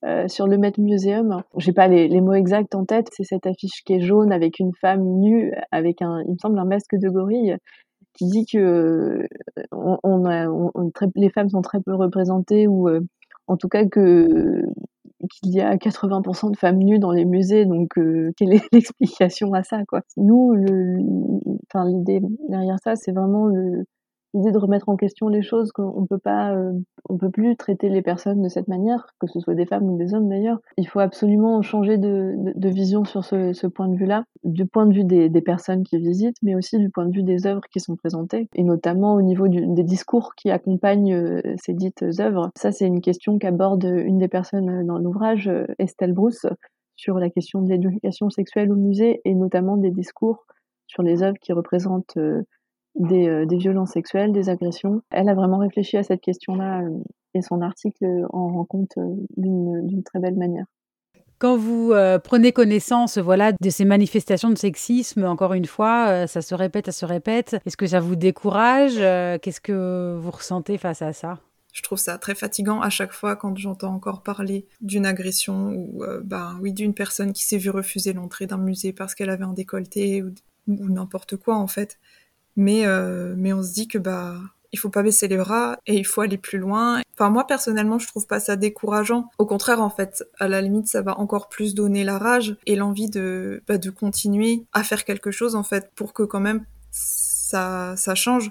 euh, 0.04 0.28
sur 0.28 0.48
le 0.48 0.58
Met 0.58 0.74
Museum. 0.80 1.44
J'ai 1.58 1.72
pas 1.72 1.88
les, 1.88 2.22
mots 2.22 2.34
exacts 2.34 2.74
en 2.76 2.86
tête, 2.86 3.08
c'est 3.12 3.24
cette 3.24 3.46
affiche 3.46 3.84
qui 3.86 3.94
est 3.94 4.02
jaune 4.02 4.32
avec 4.32 4.60
une 4.60 4.72
femme 4.82 5.04
nue 5.20 5.54
avec 5.72 6.02
un, 6.02 6.24
il 6.26 6.34
me 6.34 6.38
semble, 6.38 6.58
un 6.58 6.66
masque 6.66 6.96
de 6.96 7.10
gorille 7.10 7.56
qui 8.14 8.26
dit 8.26 8.46
que 8.46 8.58
euh, 8.58 9.28
les 11.16 11.30
femmes 11.30 11.50
sont 11.50 11.62
très 11.62 11.80
peu 11.82 11.96
représentées 11.96 12.68
ou 12.68 12.90
euh, 12.90 13.02
en 13.48 13.58
tout 13.58 13.68
cas 13.70 13.86
que 13.86 14.64
qu'il 15.32 15.54
y 15.54 15.62
a 15.62 15.78
80% 15.78 16.52
de 16.52 16.58
femmes 16.58 16.80
nues 16.80 17.00
dans 17.00 17.12
les 17.12 17.26
musées, 17.26 17.66
donc 17.66 17.98
euh, 17.98 18.32
quelle 18.38 18.54
est 18.54 18.64
l'explication 18.74 19.54
à 19.54 19.64
ça 19.64 19.84
quoi? 19.88 20.02
Nous, 20.18 20.54
l'idée 21.86 22.22
derrière 22.50 22.78
ça, 22.84 22.96
c'est 22.96 23.12
vraiment 23.12 23.46
le, 23.48 23.86
l'idée 24.34 24.52
de 24.52 24.58
remettre 24.58 24.90
en 24.90 24.96
question 24.96 25.28
les 25.28 25.42
choses, 25.42 25.72
qu'on 25.72 26.06
peut 26.08 26.18
pas, 26.18 26.54
euh, 26.56 26.74
on 27.10 27.18
peut 27.18 27.30
plus 27.30 27.56
traiter 27.56 27.90
les 27.90 28.02
personnes 28.02 28.42
de 28.42 28.50
cette 28.50 28.68
manière, 28.68 29.08
que 29.20 29.28
ce 29.28 29.40
soit 29.40 29.56
des 29.56 29.66
femmes 29.66 29.90
ou 29.90 29.98
des 29.98 30.14
hommes 30.14 30.30
d'ailleurs. 30.30 30.60
Il 30.78 30.88
faut 30.88 31.00
absolument 31.00 31.62
changer 31.62 31.98
de, 31.98 32.36
de, 32.56 32.70
vision 32.70 33.06
sur 33.06 33.24
ce, 33.24 33.54
ce, 33.54 33.68
point 33.68 33.88
de 33.88 33.96
vue-là, 33.96 34.26
du 34.44 34.66
point 34.66 34.86
de 34.86 34.94
vue 34.94 35.04
des, 35.04 35.30
des, 35.30 35.42
personnes 35.42 35.84
qui 35.84 35.98
visitent, 35.98 36.38
mais 36.42 36.56
aussi 36.56 36.78
du 36.78 36.90
point 36.90 37.06
de 37.06 37.16
vue 37.16 37.24
des 37.24 37.46
œuvres 37.46 37.62
qui 37.72 37.80
sont 37.80 37.96
présentées, 37.96 38.50
et 38.56 38.64
notamment 38.64 39.14
au 39.14 39.22
niveau 39.22 39.48
des 39.48 39.84
discours 39.84 40.34
qui 40.36 40.50
accompagnent 40.50 41.14
euh, 41.14 41.42
ces 41.62 41.74
dites 41.74 42.04
œuvres. 42.20 42.50
Ça, 42.56 42.72
c'est 42.72 42.88
une 42.88 43.02
question 43.02 43.38
qu'aborde 43.38 43.84
une 43.84 44.18
des 44.18 44.28
personnes 44.28 44.86
dans 44.86 44.98
l'ouvrage, 44.98 45.48
euh, 45.48 45.66
Estelle 45.78 46.14
Brousse, 46.14 46.46
sur 46.96 47.20
la 47.20 47.30
question 47.30 47.62
de 47.62 47.70
l'éducation 47.70 48.30
sexuelle 48.30 48.72
au 48.72 48.76
musée, 48.76 49.22
et 49.26 49.36
notamment 49.36 49.78
des 49.78 49.92
discours 49.92 50.46
sur 50.88 51.04
les 51.04 51.24
œuvres 51.24 51.38
qui 51.42 51.54
représentent 51.54 52.18
des, 52.96 53.46
des, 53.46 53.58
violences 53.58 53.92
sexuelles, 53.92 54.32
des 54.32 54.50
agressions. 54.50 55.02
Elle 55.12 55.30
a 55.30 55.34
vraiment 55.34 55.58
réfléchi 55.58 55.98
à 55.98 56.04
cette 56.04 56.22
question-là 56.22 56.84
et 57.34 57.42
son 57.42 57.62
article 57.62 58.06
en 58.32 58.50
rend 58.50 58.66
compte 58.66 58.94
d'une 59.38 60.04
très 60.04 60.20
belle 60.20 60.36
manière. 60.36 60.66
Quand 61.40 61.58
vous 61.58 61.94
prenez 62.24 62.52
connaissance 62.52 63.18
voilà, 63.18 63.52
de 63.52 63.70
ces 63.70 63.86
manifestations 63.86 64.50
de 64.50 64.58
sexisme, 64.58 65.26
encore 65.26 65.54
une 65.54 65.66
fois, 65.66 66.28
ça 66.28 66.42
se 66.42 66.56
répète, 66.56 66.86
ça 66.86 66.92
se 66.92 67.06
répète, 67.06 67.58
est-ce 67.66 67.76
que 67.76 67.88
ça 67.88 68.00
vous 68.00 68.16
décourage 68.16 68.96
Qu'est-ce 69.42 69.60
que 69.60 70.16
vous 70.20 70.32
ressentez 70.32 70.78
face 70.78 71.02
à 71.02 71.12
ça? 71.12 71.40
Je 71.74 71.82
trouve 71.82 71.98
ça 71.98 72.20
très 72.20 72.36
fatigant 72.36 72.82
à 72.82 72.92
chaque 72.92 73.12
fois 73.12 73.36
quand 73.36 73.58
j'entends 73.58 73.96
encore 73.96 74.22
parler 74.22 74.68
d'une 74.80 75.08
agression 75.08 75.72
ou 75.72 76.04
bah 76.24 76.56
oui 76.62 76.72
d'une 76.72 76.94
personne 76.94 77.34
qui 77.34 77.44
s'est 77.46 77.58
vue 77.58 77.72
refuser 77.72 78.14
l'entrée 78.14 78.46
d'un 78.46 78.58
musée 78.58 78.94
parce 78.94 79.16
qu'elle 79.16 79.32
avait 79.32 79.44
un 79.44 79.54
décolleté 79.54 80.22
ou, 80.22 80.32
n'importe 80.68 81.36
quoi 81.36 81.58
en 81.58 81.68
fait. 81.68 82.00
Mais 82.56 82.86
mais 83.36 83.54
on 83.54 83.64
se 83.64 83.74
dit 83.74 83.88
que 83.88 83.98
bah 83.98 84.36
il 84.74 84.80
faut 84.80 84.90
pas 84.90 85.04
baisser 85.04 85.28
les 85.28 85.38
bras 85.38 85.78
et 85.86 85.96
il 85.96 86.06
faut 86.06 86.22
aller 86.22 86.38
plus 86.38 86.58
loin. 86.58 87.02
Enfin 87.14 87.30
moi 87.30 87.46
personnellement 87.46 88.00
je 88.00 88.08
trouve 88.08 88.26
pas 88.26 88.40
ça 88.40 88.56
décourageant. 88.56 89.30
Au 89.38 89.46
contraire 89.46 89.82
en 89.82 89.92
fait, 89.92 90.28
à 90.40 90.48
la 90.48 90.62
limite 90.62 90.88
ça 90.88 91.02
va 91.02 91.18
encore 91.20 91.48
plus 91.48 91.76
donner 91.76 92.04
la 92.04 92.18
rage 92.18 92.58
et 92.66 92.76
l'envie 92.76 93.10
de 93.10 93.64
bah, 93.68 93.78
de 93.78 93.92
continuer 93.92 94.66
à 94.74 94.84
faire 94.84 95.06
quelque 95.06 95.32
chose 95.32 95.56
en 95.56 95.64
fait 95.64 95.92
pour 95.96 96.14
que 96.14 96.24
quand 96.24 96.40
même 96.40 96.66
ça 96.92 97.94
ça 97.96 98.16
change 98.16 98.50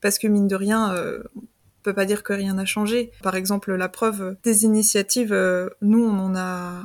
parce 0.00 0.18
que 0.18 0.26
mine 0.26 0.48
de 0.48 0.56
rien 0.56 0.92
euh, 0.92 1.22
on 1.36 1.42
peut 1.84 1.94
pas 1.94 2.04
dire 2.04 2.24
que 2.24 2.32
rien 2.32 2.54
n'a 2.54 2.66
changé. 2.66 3.12
Par 3.22 3.36
exemple 3.36 3.72
la 3.72 3.88
preuve 3.88 4.36
des 4.42 4.64
initiatives 4.64 5.32
euh, 5.32 5.70
nous 5.82 6.04
on 6.04 6.18
en 6.18 6.34
a 6.34 6.82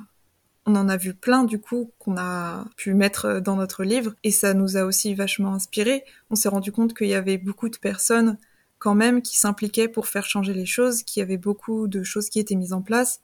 on 0.65 0.75
en 0.75 0.89
a 0.89 0.97
vu 0.97 1.13
plein 1.13 1.43
du 1.43 1.59
coup 1.59 1.91
qu'on 1.99 2.17
a 2.17 2.65
pu 2.75 2.93
mettre 2.93 3.39
dans 3.39 3.55
notre 3.55 3.83
livre 3.83 4.15
et 4.23 4.31
ça 4.31 4.53
nous 4.53 4.77
a 4.77 4.83
aussi 4.83 5.13
vachement 5.13 5.53
inspiré. 5.53 6.03
On 6.29 6.35
s'est 6.35 6.49
rendu 6.49 6.71
compte 6.71 6.95
qu'il 6.95 7.07
y 7.07 7.13
avait 7.13 7.37
beaucoup 7.37 7.69
de 7.69 7.77
personnes 7.77 8.37
quand 8.79 8.95
même 8.95 9.21
qui 9.21 9.37
s'impliquaient 9.37 9.87
pour 9.87 10.07
faire 10.07 10.25
changer 10.25 10.53
les 10.53 10.65
choses, 10.65 11.03
qu'il 11.03 11.21
y 11.21 11.23
avait 11.23 11.37
beaucoup 11.37 11.87
de 11.87 12.03
choses 12.03 12.29
qui 12.29 12.39
étaient 12.39 12.55
mises 12.55 12.73
en 12.73 12.81
place. 12.81 13.21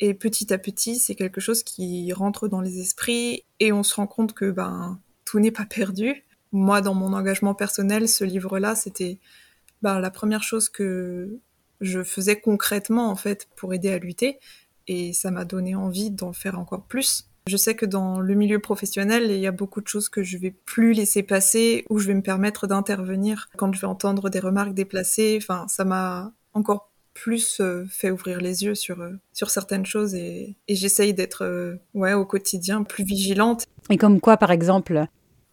Et 0.00 0.14
petit 0.14 0.52
à 0.52 0.58
petit, 0.58 0.96
c'est 0.96 1.14
quelque 1.14 1.40
chose 1.40 1.62
qui 1.62 2.12
rentre 2.12 2.48
dans 2.48 2.60
les 2.60 2.80
esprits 2.80 3.44
et 3.60 3.72
on 3.72 3.82
se 3.82 3.94
rend 3.94 4.06
compte 4.06 4.32
que 4.32 4.50
ben 4.50 5.00
tout 5.24 5.40
n'est 5.40 5.52
pas 5.52 5.66
perdu. 5.66 6.24
Moi, 6.52 6.80
dans 6.80 6.94
mon 6.94 7.12
engagement 7.12 7.54
personnel, 7.54 8.08
ce 8.08 8.24
livre-là, 8.24 8.74
c'était 8.76 9.18
ben, 9.82 9.98
la 9.98 10.10
première 10.10 10.42
chose 10.42 10.68
que 10.68 11.38
je 11.80 12.02
faisais 12.02 12.40
concrètement 12.40 13.10
en 13.10 13.16
fait 13.16 13.48
pour 13.56 13.74
aider 13.74 13.90
à 13.90 13.98
lutter 13.98 14.38
et 14.88 15.12
ça 15.12 15.30
m'a 15.30 15.44
donné 15.44 15.74
envie 15.74 16.10
d'en 16.10 16.32
faire 16.32 16.58
encore 16.58 16.84
plus. 16.84 17.28
Je 17.46 17.58
sais 17.58 17.74
que 17.74 17.84
dans 17.84 18.20
le 18.20 18.34
milieu 18.34 18.58
professionnel, 18.58 19.30
il 19.30 19.38
y 19.38 19.46
a 19.46 19.52
beaucoup 19.52 19.82
de 19.82 19.88
choses 19.88 20.08
que 20.08 20.22
je 20.22 20.38
vais 20.38 20.50
plus 20.50 20.94
laisser 20.94 21.22
passer 21.22 21.84
ou 21.90 21.98
je 21.98 22.06
vais 22.06 22.14
me 22.14 22.22
permettre 22.22 22.66
d'intervenir 22.66 23.48
quand 23.58 23.72
je 23.74 23.80
vais 23.80 23.86
entendre 23.86 24.30
des 24.30 24.40
remarques 24.40 24.72
déplacées. 24.72 25.38
Enfin, 25.42 25.66
ça 25.68 25.84
m'a 25.84 26.32
encore 26.54 26.90
plus 27.12 27.60
euh, 27.60 27.84
fait 27.88 28.10
ouvrir 28.10 28.40
les 28.40 28.64
yeux 28.64 28.74
sur, 28.74 29.00
euh, 29.00 29.12
sur 29.32 29.50
certaines 29.50 29.86
choses 29.86 30.14
et, 30.14 30.56
j'essaye 30.68 31.12
d'être 31.12 31.44
euh, 31.44 31.76
ouais, 31.92 32.14
au 32.14 32.24
quotidien 32.24 32.82
plus 32.82 33.04
vigilante. 33.04 33.66
Et 33.90 33.98
comme 33.98 34.20
quoi, 34.20 34.36
par 34.36 34.50
exemple? 34.50 35.06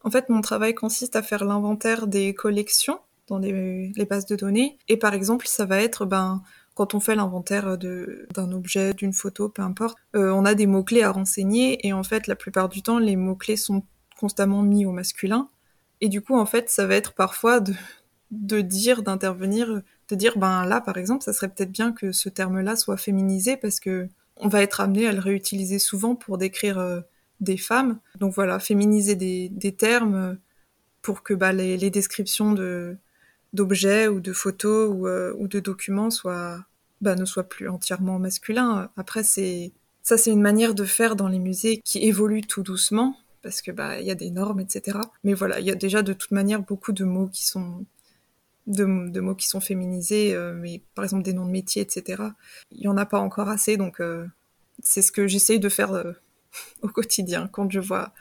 En 0.04 0.10
fait, 0.10 0.30
mon 0.30 0.42
travail 0.42 0.74
consiste 0.74 1.16
à 1.16 1.22
faire 1.22 1.44
l'inventaire 1.44 2.08
des 2.08 2.34
collections 2.34 3.00
dans 3.28 3.38
les, 3.38 3.92
les, 3.96 4.06
bases 4.06 4.26
de 4.26 4.36
données. 4.36 4.78
Et 4.88 4.98
par 4.98 5.14
exemple, 5.14 5.46
ça 5.48 5.66
va 5.66 5.82
être 5.82 6.06
ben, 6.06 6.42
quand 6.74 6.94
on 6.94 7.00
fait 7.00 7.16
l'inventaire 7.16 7.78
d'un 7.78 8.51
objet, 8.51 8.94
d'une 8.94 9.13
photo, 9.13 9.50
peu 9.50 9.62
importe, 9.62 9.98
euh, 10.16 10.32
on 10.32 10.46
a 10.46 10.56
des 10.56 10.68
mots-clés 10.68 11.04
à 11.04 11.12
renseigner 11.12 11.86
et 11.86 11.94
en 11.94 12.04
fait, 12.04 12.28
la 12.28 12.36
plupart 12.36 12.70
du 12.70 12.82
temps, 12.82 13.00
les 13.00 13.16
mots-clés 13.16 13.58
sont 13.58 13.84
constamment 14.18 14.62
mis 14.62 14.86
au 14.86 14.92
masculin. 14.92 15.50
Et 16.00 16.10
du 16.10 16.22
coup, 16.22 16.38
en 16.38 16.46
fait, 16.46 16.70
ça 16.70 16.88
va 16.88 16.96
être 16.96 17.13
parfois 17.13 17.60
de, 17.60 17.74
de 18.32 18.62
dire, 18.62 19.04
d'intervenir, 19.04 19.82
de 20.10 20.16
dire, 20.16 20.38
ben 20.38 20.66
là, 20.66 20.82
par 20.82 20.98
exemple, 20.98 21.24
ça 21.24 21.34
serait 21.34 21.50
peut-être 21.50 21.72
bien 21.72 21.92
que 21.92 22.12
ce 22.12 22.30
terme-là 22.30 22.75
soit 22.75 22.98
féminisé 22.98 23.58
parce 23.58 23.80
que 23.80 24.08
on 24.38 24.48
va 24.48 24.63
être 24.63 24.80
amené 24.80 25.08
à 25.08 25.12
le 25.12 25.20
réutiliser 25.20 25.78
souvent 25.78 26.16
pour 26.16 26.38
décrire 26.38 26.80
euh, 26.80 27.01
des 27.42 27.58
femmes. 27.58 28.00
Donc 28.18 28.34
voilà, 28.34 28.60
féminiser 28.60 29.16
des, 29.16 29.50
des 29.50 29.74
termes 29.74 30.38
pour 31.01 31.22
que 31.22 31.34
bah, 31.34 31.54
les, 31.54 31.78
les 31.78 31.90
descriptions 31.90 32.54
de, 32.54 32.98
d'objets 33.53 34.08
ou 34.08 34.20
de 34.20 34.34
photos 34.34 34.89
ou, 34.93 35.08
euh, 35.08 35.34
ou 35.38 35.48
de 35.48 35.60
documents 35.60 36.10
soit, 36.10 36.65
bah, 37.01 37.15
ne 37.15 37.25
soit 37.25 37.43
plus 37.43 37.67
entièrement 37.70 38.20
masculin. 38.20 38.89
Après, 38.98 39.24
c'est 39.24 39.74
ça, 40.03 40.17
c'est 40.17 40.31
une 40.31 40.41
manière 40.41 40.74
de 40.74 40.84
faire 40.84 41.15
dans 41.15 41.27
les 41.27 41.39
musées 41.39 41.81
qui 41.84 42.00
évolue 42.05 42.41
tout 42.41 42.63
doucement 42.63 43.15
parce 43.43 43.62
que 43.62 43.72
bah 43.72 44.00
il 44.00 44.05
y 44.05 44.12
a 44.12 44.15
des 44.15 44.31
normes, 44.31 44.60
etc. 44.60 45.00
Mais 45.24 45.34
voilà, 45.34 45.60
il 45.60 45.65
y 45.65 45.72
a 45.72 45.75
déjà 45.75 46.01
de 46.01 46.13
toute 46.13 46.31
manière 46.31 46.62
beaucoup 46.62 46.91
de 46.91 47.03
mots 47.03 47.27
qui 47.27 47.46
sont 47.46 47.86
de, 48.67 49.10
de 49.10 49.20
mots 49.20 49.36
qui 49.36 49.48
sont 49.48 49.60
féminisés, 49.60 50.36
euh, 50.36 50.53
mais 50.53 50.81
par 50.96 51.03
exemple 51.03 51.24
des 51.24 51.34
noms 51.34 51.46
de 51.46 51.51
métiers, 51.51 51.81
etc. 51.81 52.24
Il 52.72 52.81
y 52.81 52.88
en 52.88 52.98
a 52.98 53.05
pas 53.05 53.20
encore 53.20 53.50
assez, 53.50 53.77
donc 53.77 54.00
euh, 54.00 54.25
c'est 54.84 55.01
ce 55.01 55.12
que 55.12 55.27
j'essaye 55.27 55.60
de 55.60 55.70
faire 55.70 56.03
au 56.81 56.88
quotidien 56.88 57.48
quand 57.48 57.70
je 57.72 57.79
vois 57.79 58.13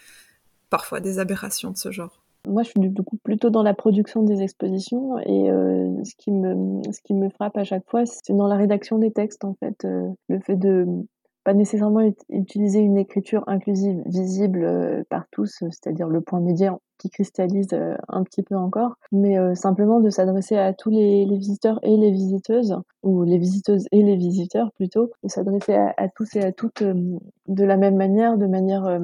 parfois 0.70 1.00
des 1.00 1.18
aberrations 1.18 1.70
de 1.70 1.76
ce 1.76 1.90
genre. 1.90 2.19
Moi, 2.48 2.62
je 2.62 2.70
suis 2.70 2.80
du 2.80 3.02
coup 3.02 3.18
plutôt 3.22 3.50
dans 3.50 3.62
la 3.62 3.74
production 3.74 4.22
des 4.22 4.42
expositions 4.42 5.18
et 5.18 5.50
euh, 5.50 6.02
ce 6.04 6.14
qui 6.16 6.30
me 6.30 6.80
ce 6.90 7.00
qui 7.02 7.12
me 7.12 7.28
frappe 7.28 7.56
à 7.58 7.64
chaque 7.64 7.88
fois, 7.88 8.04
c'est 8.06 8.34
dans 8.34 8.46
la 8.46 8.56
rédaction 8.56 8.98
des 8.98 9.12
textes 9.12 9.44
en 9.44 9.54
fait, 9.54 9.84
euh, 9.84 10.08
le 10.28 10.40
fait 10.40 10.56
de 10.56 10.86
pas 11.44 11.52
nécessairement 11.54 12.00
utiliser 12.28 12.80
une 12.80 12.98
écriture 12.98 13.44
inclusive, 13.46 14.02
visible 14.06 14.64
euh, 14.64 15.02
par 15.10 15.24
tous, 15.30 15.64
c'est-à-dire 15.70 16.08
le 16.08 16.20
point 16.22 16.40
média 16.40 16.76
qui 16.98 17.08
cristallise 17.10 17.68
un 18.08 18.22
petit 18.24 18.42
peu 18.42 18.56
encore, 18.56 18.94
mais 19.10 19.38
simplement 19.54 20.00
de 20.00 20.10
s'adresser 20.10 20.58
à 20.58 20.74
tous 20.74 20.90
les, 20.90 21.24
les, 21.24 21.38
visiteurs 21.38 21.78
et 21.82 21.96
les 21.96 22.10
visiteuses, 22.10 22.76
ou 23.02 23.22
les 23.22 23.38
visiteuses 23.38 23.86
et 23.90 24.02
les 24.02 24.16
visiteurs 24.16 24.70
plutôt, 24.72 25.10
de 25.22 25.30
s'adresser 25.30 25.72
à, 25.72 25.94
à, 25.96 26.08
tous 26.08 26.36
et 26.36 26.42
à 26.42 26.52
toutes 26.52 26.82
de 26.82 27.64
la 27.64 27.78
même 27.78 27.96
manière, 27.96 28.36
de 28.36 28.46
manière 28.46 29.00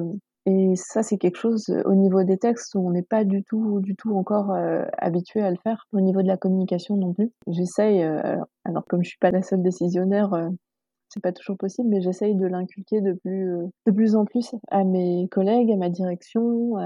et 0.49 0.77
ça, 0.77 1.03
c'est 1.03 1.17
quelque 1.17 1.35
chose 1.37 1.69
au 1.83 1.93
niveau 1.93 2.23
des 2.23 2.37
textes 2.37 2.73
où 2.75 2.87
on 2.87 2.91
n'est 2.91 3.03
pas 3.03 3.25
du 3.25 3.43
tout, 3.43 3.81
du 3.81 3.97
tout 3.97 4.15
encore 4.15 4.51
euh, 4.51 4.85
habitué 4.97 5.41
à 5.41 5.51
le 5.51 5.57
faire. 5.61 5.87
Au 5.91 5.99
niveau 5.99 6.21
de 6.21 6.27
la 6.27 6.37
communication 6.37 6.95
non 6.95 7.13
plus. 7.13 7.33
J'essaye, 7.47 8.01
euh, 8.01 8.37
alors, 8.63 8.85
comme 8.85 9.03
je 9.03 9.09
suis 9.09 9.17
pas 9.17 9.31
la 9.31 9.41
seule 9.41 9.61
décisionnaire, 9.61 10.33
euh, 10.33 10.47
c'est 11.09 11.21
pas 11.21 11.33
toujours 11.33 11.57
possible, 11.57 11.89
mais 11.89 12.01
j'essaye 12.01 12.33
de 12.35 12.45
l'inculquer 12.45 13.01
de 13.01 13.11
plus, 13.11 13.57
de 13.87 13.91
plus 13.91 14.15
en 14.15 14.23
plus 14.23 14.55
à 14.69 14.85
mes 14.85 15.27
collègues, 15.29 15.69
à 15.71 15.75
ma 15.75 15.89
direction, 15.89 16.77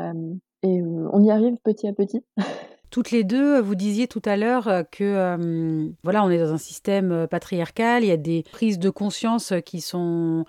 et 0.63 0.83
on 0.83 1.23
y 1.23 1.31
arrive 1.31 1.57
petit 1.63 1.87
à 1.87 1.93
petit. 1.93 2.23
Toutes 2.91 3.11
les 3.11 3.23
deux, 3.23 3.59
vous 3.59 3.75
disiez 3.75 4.07
tout 4.07 4.21
à 4.25 4.35
l'heure 4.37 4.83
que 4.91 5.89
voilà, 6.03 6.23
on 6.23 6.29
est 6.29 6.37
dans 6.37 6.53
un 6.53 6.57
système 6.57 7.25
patriarcal, 7.29 8.03
il 8.03 8.07
y 8.07 8.11
a 8.11 8.17
des 8.17 8.43
prises 8.51 8.79
de 8.79 8.89
conscience 8.89 9.53
qui 9.65 9.79
sont 9.81 10.45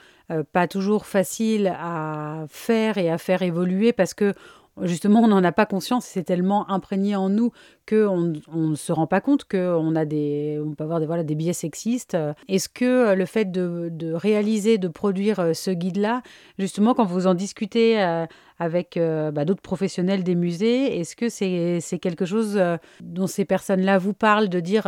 pas 0.53 0.67
toujours 0.67 1.07
faciles 1.07 1.73
à 1.79 2.45
faire 2.49 2.99
et 2.99 3.11
à 3.11 3.19
faire 3.19 3.43
évoluer 3.43 3.93
parce 3.93 4.13
que 4.13 4.35
justement, 4.81 5.21
on 5.21 5.29
n'en 5.29 5.45
a 5.45 5.53
pas 5.53 5.67
conscience, 5.67 6.07
c'est 6.07 6.23
tellement 6.23 6.69
imprégné 6.71 7.15
en 7.15 7.29
nous 7.29 7.53
qu'on 7.89 8.33
on 8.53 8.69
ne 8.69 8.75
se 8.75 8.93
rend 8.93 9.07
pas 9.07 9.21
compte 9.21 9.45
qu'on 9.45 9.95
a 9.97 10.05
des, 10.05 10.61
on 10.65 10.75
peut 10.75 10.85
avoir 10.85 11.01
des, 11.01 11.07
voilà, 11.07 11.25
des 11.25 11.35
biais 11.35 11.53
sexistes. 11.53 12.17
Est-ce 12.49 12.69
que 12.69 12.85
euh, 12.85 13.15
le 13.15 13.27
fait 13.27 13.51
de, 13.51 14.13
réaliser, 14.15 14.79
de 14.79 14.89
produire 14.89 15.41
euh, 15.41 15.53
ce 15.53 15.71
guide-là, 15.71 16.23
justement, 16.59 16.95
quand 16.95 17.05
vous 17.05 17.27
en 17.27 17.35
discutez 17.35 18.03
euh, 18.03 18.27
avec 18.59 18.97
bah, 18.97 19.45
d'autres 19.45 19.63
professionnels 19.63 20.23
des 20.23 20.37
musées, 20.37 21.01
est-ce 21.01 21.17
que 21.17 21.29
c'est 21.29 21.99
quelque 21.99 22.25
chose 22.25 22.63
dont 23.01 23.27
ces 23.27 23.45
personnes-là 23.45 23.99
vous 23.99 24.13
parlent, 24.13 24.49
de 24.49 24.61
dire 24.61 24.87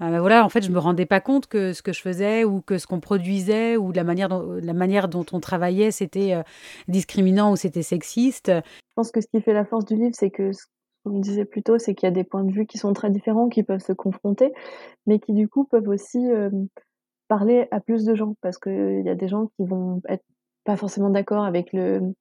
ah 0.00 0.10
ben 0.10 0.20
voilà, 0.20 0.44
en 0.44 0.48
fait, 0.48 0.62
je 0.62 0.70
me 0.70 0.78
rendais 0.78 1.06
pas 1.06 1.20
compte 1.20 1.48
que 1.48 1.72
ce 1.72 1.82
que 1.82 1.92
je 1.92 2.00
faisais 2.00 2.44
ou 2.44 2.60
que 2.60 2.78
ce 2.78 2.86
qu'on 2.86 3.00
produisait 3.00 3.76
ou 3.76 3.90
la 3.90 4.04
manière 4.04 4.28
dont, 4.28 4.52
la 4.62 4.72
manière 4.72 5.08
dont 5.08 5.26
on 5.32 5.40
travaillait, 5.40 5.90
c'était 5.90 6.34
euh, 6.34 6.42
discriminant 6.86 7.52
ou 7.52 7.56
c'était 7.56 7.82
sexiste. 7.82 8.48
Je 8.48 8.94
pense 8.94 9.10
que 9.10 9.20
ce 9.20 9.26
qui 9.26 9.40
fait 9.40 9.52
la 9.52 9.64
force 9.64 9.84
du 9.84 9.96
livre, 9.96 10.14
c'est 10.14 10.30
que 10.30 10.52
ce 10.52 10.66
qu'on 11.04 11.18
disait 11.18 11.44
plus 11.44 11.64
tôt, 11.64 11.78
c'est 11.78 11.96
qu'il 11.96 12.06
y 12.06 12.12
a 12.12 12.14
des 12.14 12.22
points 12.22 12.44
de 12.44 12.52
vue 12.52 12.66
qui 12.66 12.78
sont 12.78 12.92
très 12.92 13.10
différents, 13.10 13.48
qui 13.48 13.64
peuvent 13.64 13.84
se 13.84 13.92
confronter, 13.92 14.52
mais 15.06 15.18
qui 15.18 15.32
du 15.32 15.48
coup 15.48 15.64
peuvent 15.64 15.88
aussi 15.88 16.30
euh, 16.30 16.50
parler 17.26 17.66
à 17.72 17.80
plus 17.80 18.04
de 18.04 18.14
gens 18.14 18.34
parce 18.40 18.58
qu'il 18.58 19.02
y 19.04 19.10
a 19.10 19.16
des 19.16 19.28
gens 19.28 19.46
qui 19.56 19.66
vont 19.66 20.00
être 20.08 20.24
pas 20.62 20.76
forcément 20.76 21.10
d'accord 21.10 21.44
avec 21.44 21.72
le, 21.72 22.14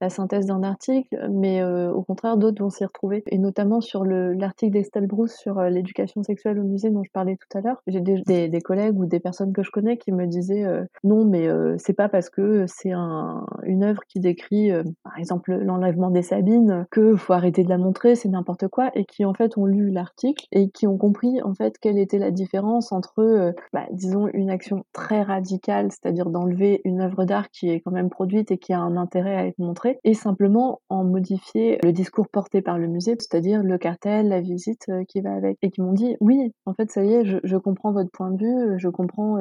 la 0.00 0.10
synthèse 0.10 0.46
d'un 0.46 0.62
article, 0.62 1.28
mais 1.30 1.62
euh, 1.62 1.92
au 1.92 2.02
contraire, 2.02 2.36
d'autres 2.36 2.62
vont 2.62 2.70
s'y 2.70 2.84
retrouver. 2.84 3.22
Et 3.26 3.38
notamment 3.38 3.80
sur 3.80 4.04
l'article 4.04 4.72
d'Estelle 4.72 5.06
Brousse 5.06 5.34
sur 5.34 5.58
euh, 5.58 5.68
l'éducation 5.68 6.22
sexuelle 6.22 6.58
au 6.58 6.64
musée 6.64 6.90
dont 6.90 7.02
je 7.04 7.10
parlais 7.10 7.36
tout 7.36 7.58
à 7.58 7.60
l'heure. 7.60 7.82
J'ai 7.86 8.00
des, 8.00 8.48
des, 8.48 8.60
collègues 8.60 8.98
ou 8.98 9.06
des 9.06 9.20
personnes 9.20 9.52
que 9.52 9.62
je 9.62 9.70
connais 9.70 9.98
qui 9.98 10.12
me 10.12 10.26
disaient 10.26 10.64
euh, 10.64 10.84
non, 11.04 11.24
mais 11.24 11.48
c'est 11.78 11.92
pas 11.92 12.08
parce 12.08 12.30
que 12.30 12.64
c'est 12.66 12.92
un, 12.92 13.44
une 13.64 13.82
œuvre 13.82 14.02
qui 14.08 14.20
décrit, 14.20 14.70
par 15.02 15.18
exemple, 15.18 15.54
l'enlèvement 15.54 16.10
des 16.10 16.22
Sabines, 16.22 16.86
que 16.90 17.16
faut 17.16 17.32
arrêter 17.32 17.64
de 17.64 17.68
la 17.68 17.78
montrer, 17.78 18.14
c'est 18.14 18.28
n'importe 18.28 18.68
quoi, 18.68 18.90
et 18.94 19.04
qui 19.04 19.24
en 19.24 19.34
fait 19.34 19.56
ont 19.58 19.66
lu 19.66 19.90
l'article 19.90 20.46
et 20.52 20.70
qui 20.70 20.86
ont 20.86 20.96
compris 20.96 21.42
en 21.42 21.54
fait 21.54 21.78
quelle 21.78 21.98
était 21.98 22.18
la 22.18 22.30
différence 22.30 22.92
entre, 22.92 23.54
bah, 23.72 23.86
disons, 23.92 24.28
une 24.32 24.50
action 24.50 24.84
très 24.92 25.22
radicale, 25.22 25.90
c'est-à-dire 25.90 26.30
d'enlever 26.30 26.80
une 26.84 27.00
œuvre 27.00 27.24
d'art 27.24 27.50
qui 27.50 27.70
est 27.70 27.80
quand 27.80 27.92
même 27.92 28.10
produite 28.10 28.50
et 28.50 28.58
qui 28.58 28.72
a 28.72 28.80
un 28.80 28.96
intérêt 28.96 29.36
à 29.36 29.46
être 29.46 29.58
montrée, 29.58 29.89
et 30.04 30.14
simplement 30.14 30.80
en 30.88 31.04
modifier 31.04 31.78
le 31.82 31.92
discours 31.92 32.28
porté 32.28 32.62
par 32.62 32.78
le 32.78 32.86
musée, 32.86 33.16
c'est-à-dire 33.18 33.62
le 33.62 33.78
cartel, 33.78 34.28
la 34.28 34.40
visite 34.40 34.90
qui 35.08 35.20
va 35.20 35.32
avec, 35.34 35.58
et 35.62 35.70
qui 35.70 35.80
m'ont 35.80 35.92
dit 35.92 36.16
oui, 36.20 36.52
en 36.66 36.74
fait 36.74 36.90
ça 36.90 37.04
y 37.04 37.12
est, 37.12 37.24
je, 37.24 37.56
comprends 37.56 37.92
votre 37.92 38.10
point 38.10 38.30
de 38.30 38.38
vue, 38.38 38.78
je 38.78 38.88
comprends 38.88 39.38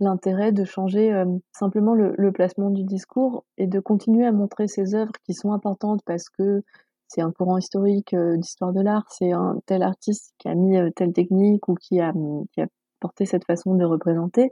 l'intérêt 0.00 0.52
de 0.52 0.64
changer 0.64 1.24
simplement 1.52 1.94
le, 1.94 2.32
placement 2.32 2.70
du 2.70 2.84
discours 2.84 3.44
et 3.56 3.66
de 3.66 3.80
continuer 3.80 4.26
à 4.26 4.32
montrer 4.32 4.68
ces 4.68 4.94
œuvres 4.94 5.12
qui 5.24 5.34
sont 5.34 5.52
importantes 5.52 6.00
parce 6.04 6.28
que 6.28 6.62
c'est 7.08 7.22
un 7.22 7.32
courant 7.32 7.58
historique 7.58 8.14
d'histoire 8.14 8.72
de 8.72 8.82
l'art, 8.82 9.06
c'est 9.10 9.32
un 9.32 9.60
tel 9.66 9.82
artiste 9.82 10.34
qui 10.38 10.48
a 10.48 10.54
mis 10.54 10.76
telle 10.94 11.12
technique 11.12 11.68
ou 11.68 11.74
qui 11.74 12.00
a, 12.00 12.12
qui 12.52 12.60
a 12.60 12.66
porté 13.00 13.26
cette 13.26 13.44
façon 13.44 13.74
de 13.74 13.84
représenter, 13.84 14.50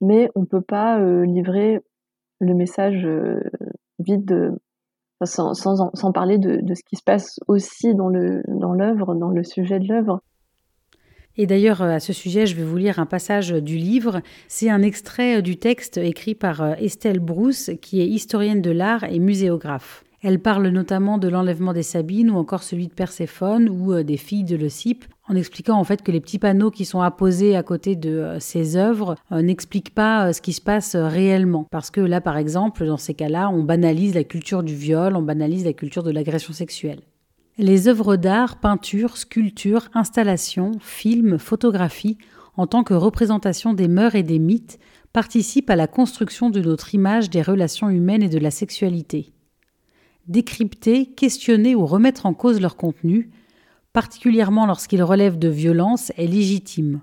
mais 0.00 0.30
on 0.34 0.40
ne 0.40 0.46
peut 0.46 0.62
pas 0.62 0.98
livrer 1.24 1.80
le 2.40 2.54
message 2.54 3.06
vide 3.98 4.24
de, 4.24 4.52
sans, 5.24 5.54
sans, 5.54 6.12
parler 6.12 6.38
de, 6.38 6.74
ce 6.74 6.82
qui 6.82 6.96
se 6.96 7.02
passe 7.02 7.38
aussi 7.48 7.94
dans 7.94 8.08
l'œuvre, 8.08 9.06
dans, 9.06 9.14
dans 9.14 9.30
le 9.30 9.44
sujet 9.44 9.78
de 9.78 9.88
l'œuvre. 9.88 10.20
Et 11.38 11.46
d'ailleurs, 11.46 11.82
à 11.82 12.00
ce 12.00 12.12
sujet, 12.12 12.46
je 12.46 12.56
vais 12.56 12.62
vous 12.62 12.76
lire 12.76 12.98
un 12.98 13.06
passage 13.06 13.50
du 13.50 13.76
livre. 13.76 14.22
C'est 14.48 14.70
un 14.70 14.82
extrait 14.82 15.42
du 15.42 15.58
texte 15.58 15.98
écrit 15.98 16.34
par 16.34 16.80
Estelle 16.80 17.20
Brousse, 17.20 17.70
qui 17.82 18.00
est 18.00 18.06
historienne 18.06 18.62
de 18.62 18.70
l'art 18.70 19.04
et 19.04 19.18
muséographe. 19.18 20.05
Elle 20.22 20.40
parle 20.40 20.68
notamment 20.68 21.18
de 21.18 21.28
l'enlèvement 21.28 21.74
des 21.74 21.82
Sabines 21.82 22.30
ou 22.30 22.36
encore 22.36 22.62
celui 22.62 22.88
de 22.88 22.92
Perséphone 22.92 23.68
ou 23.68 23.92
euh, 23.92 24.02
des 24.02 24.16
filles 24.16 24.44
de 24.44 24.56
Leucippe, 24.56 25.04
en 25.28 25.36
expliquant 25.36 25.78
en 25.78 25.84
fait 25.84 26.02
que 26.02 26.10
les 26.10 26.20
petits 26.20 26.38
panneaux 26.38 26.70
qui 26.70 26.86
sont 26.86 27.00
apposés 27.00 27.54
à 27.54 27.62
côté 27.62 27.96
de 27.96 28.10
euh, 28.10 28.40
ces 28.40 28.76
œuvres 28.76 29.16
euh, 29.30 29.42
n'expliquent 29.42 29.94
pas 29.94 30.32
ce 30.32 30.40
qui 30.40 30.54
se 30.54 30.62
passe 30.62 30.96
réellement. 30.96 31.66
Parce 31.70 31.90
que 31.90 32.00
là, 32.00 32.22
par 32.22 32.38
exemple, 32.38 32.86
dans 32.86 32.96
ces 32.96 33.12
cas-là, 33.12 33.50
on 33.50 33.62
banalise 33.62 34.14
la 34.14 34.24
culture 34.24 34.62
du 34.62 34.74
viol, 34.74 35.16
on 35.16 35.22
banalise 35.22 35.66
la 35.66 35.74
culture 35.74 36.02
de 36.02 36.10
l'agression 36.10 36.54
sexuelle. 36.54 37.00
Les 37.58 37.88
œuvres 37.88 38.16
d'art, 38.16 38.58
peintures, 38.58 39.18
sculptures, 39.18 39.88
installations, 39.94 40.72
films, 40.80 41.38
photographies, 41.38 42.18
en 42.56 42.66
tant 42.66 42.84
que 42.84 42.94
représentation 42.94 43.74
des 43.74 43.88
mœurs 43.88 44.14
et 44.14 44.22
des 44.22 44.38
mythes, 44.38 44.78
participent 45.12 45.70
à 45.70 45.76
la 45.76 45.86
construction 45.86 46.48
de 46.48 46.60
notre 46.60 46.94
image 46.94 47.28
des 47.28 47.42
relations 47.42 47.90
humaines 47.90 48.22
et 48.22 48.28
de 48.28 48.38
la 48.38 48.50
sexualité 48.50 49.32
décrypter, 50.28 51.06
questionner 51.06 51.74
ou 51.74 51.86
remettre 51.86 52.26
en 52.26 52.34
cause 52.34 52.60
leur 52.60 52.76
contenu, 52.76 53.30
particulièrement 53.92 54.66
lorsqu'ils 54.66 55.02
relèvent 55.02 55.38
de 55.38 55.48
violence, 55.48 56.12
est 56.16 56.26
légitime. 56.26 57.00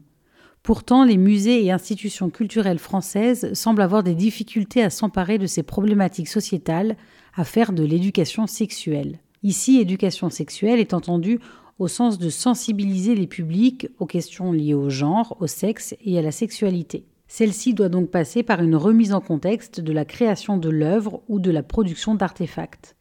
Pourtant, 0.62 1.04
les 1.04 1.18
musées 1.18 1.66
et 1.66 1.72
institutions 1.72 2.30
culturelles 2.30 2.80
françaises 2.80 3.52
semblent 3.54 3.82
avoir 3.82 4.02
des 4.02 4.16
difficultés 4.16 4.82
à 4.82 4.90
s'emparer 4.90 5.38
de 5.38 5.46
ces 5.46 5.64
problématiques 5.64 6.30
sociétales, 6.30 6.96
à 7.36 7.44
faire 7.44 7.74
de 7.74 7.84
l'éducation 7.84 8.48
sexuelle. 8.48 9.20
Ici, 9.44 9.80
éducation 9.80 10.30
sexuelle 10.30 10.80
est 10.80 10.94
entendue 10.94 11.40
au 11.80 11.90
sens 11.90 12.18
de 12.18 12.30
sensibiliser 12.30 13.14
les 13.16 13.28
publics 13.28 13.90
aux 14.00 14.06
questions 14.06 14.54
liées 14.54 14.74
au 14.74 14.90
genre, 14.90 15.36
au 15.42 15.48
sexe 15.48 15.96
et 16.02 16.18
à 16.18 16.22
la 16.22 16.32
sexualité. 16.32 17.06
Celle-ci 17.28 17.74
doit 17.74 17.90
donc 17.90 18.10
passer 18.10 18.44
par 18.44 18.62
une 18.62 18.76
remise 18.76 19.14
en 19.14 19.20
contexte 19.20 19.82
de 19.82 19.92
la 19.92 20.06
création 20.06 20.58
de 20.58 20.70
l'œuvre 20.70 21.24
ou 21.28 21.40
de 21.40 21.52
la 21.52 21.64
production 21.64 22.16
d'artefacts. 22.16 22.96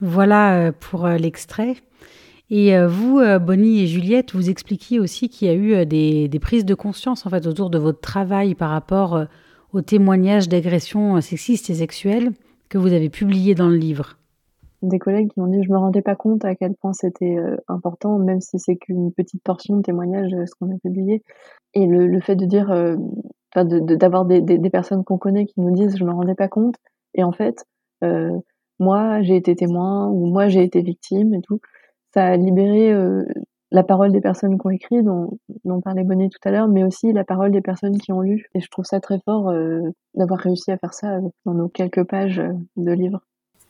Voilà 0.00 0.58
euh, 0.60 0.72
pour 0.72 1.06
euh, 1.06 1.16
l'extrait. 1.16 1.76
Et 2.50 2.76
euh, 2.76 2.86
vous, 2.86 3.20
Bonnie 3.40 3.80
et 3.80 3.86
Juliette, 3.86 4.34
vous 4.34 4.50
expliquiez 4.50 5.00
aussi 5.00 5.28
qu'il 5.28 5.48
y 5.48 5.50
a 5.50 5.54
eu 5.54 5.84
des, 5.84 6.38
prises 6.40 6.64
de 6.64 6.74
conscience 6.74 7.26
en 7.26 7.30
fait 7.30 7.46
autour 7.46 7.70
de 7.70 7.78
votre 7.78 8.00
travail 8.00 8.54
par 8.54 8.70
rapport 8.70 9.26
aux 9.72 9.80
témoignages 9.80 10.48
d'agressions 10.48 11.20
sexistes 11.20 11.70
et 11.70 11.74
sexuelles 11.74 12.30
que 12.68 12.78
vous 12.78 12.92
avez 12.92 13.10
publiés 13.10 13.56
dans 13.56 13.68
le 13.68 13.76
livre. 13.76 14.16
Des 14.82 15.00
collègues 15.00 15.32
qui 15.32 15.40
m'ont 15.40 15.48
dit 15.48 15.60
je 15.64 15.72
me 15.72 15.76
rendais 15.76 16.02
pas 16.02 16.14
compte 16.14 16.44
à 16.44 16.54
quel 16.54 16.76
point 16.76 16.92
c'était 16.92 17.36
important, 17.66 18.16
même 18.20 18.40
si 18.40 18.60
c'est 18.60 18.76
qu'une 18.76 19.10
petite 19.12 19.42
portion 19.42 19.78
de 19.78 19.82
témoignages 19.82 20.30
ce 20.30 20.54
qu'on 20.60 20.72
a 20.72 20.78
publié. 20.78 21.24
Et 21.74 21.86
le, 21.86 22.20
fait 22.20 22.36
de 22.36 22.44
dire, 22.44 22.72
d'avoir 23.56 24.24
des, 24.24 24.40
des, 24.40 24.70
personnes 24.70 25.02
qu'on 25.02 25.18
connaît 25.18 25.46
qui 25.46 25.60
nous 25.60 25.74
disent 25.74 25.96
je 25.98 26.04
me 26.04 26.12
rendais 26.12 26.36
pas 26.36 26.46
compte. 26.46 26.76
Et 27.14 27.24
en 27.24 27.32
fait, 27.32 27.64
moi 28.78 29.22
j'ai 29.22 29.36
été 29.36 29.54
témoin 29.56 30.08
ou 30.08 30.26
moi 30.26 30.48
j'ai 30.48 30.62
été 30.62 30.82
victime 30.82 31.34
et 31.34 31.40
tout. 31.42 31.60
Ça 32.14 32.26
a 32.26 32.36
libéré 32.36 32.92
euh, 32.92 33.24
la 33.70 33.82
parole 33.82 34.12
des 34.12 34.20
personnes 34.20 34.58
qui 34.58 34.66
ont 34.66 34.70
écrit, 34.70 35.02
dont, 35.02 35.38
dont 35.64 35.80
parlait 35.80 36.04
Bonnet 36.04 36.28
tout 36.28 36.48
à 36.48 36.50
l'heure, 36.50 36.68
mais 36.68 36.84
aussi 36.84 37.12
la 37.12 37.24
parole 37.24 37.50
des 37.50 37.60
personnes 37.60 37.98
qui 37.98 38.12
ont 38.12 38.20
lu. 38.20 38.46
Et 38.54 38.60
je 38.60 38.68
trouve 38.70 38.84
ça 38.84 39.00
très 39.00 39.18
fort 39.24 39.48
euh, 39.50 39.80
d'avoir 40.14 40.40
réussi 40.40 40.70
à 40.70 40.78
faire 40.78 40.94
ça 40.94 41.18
dans 41.44 41.54
nos 41.54 41.68
quelques 41.68 42.04
pages 42.04 42.42
de 42.76 42.92
livre. 42.92 43.20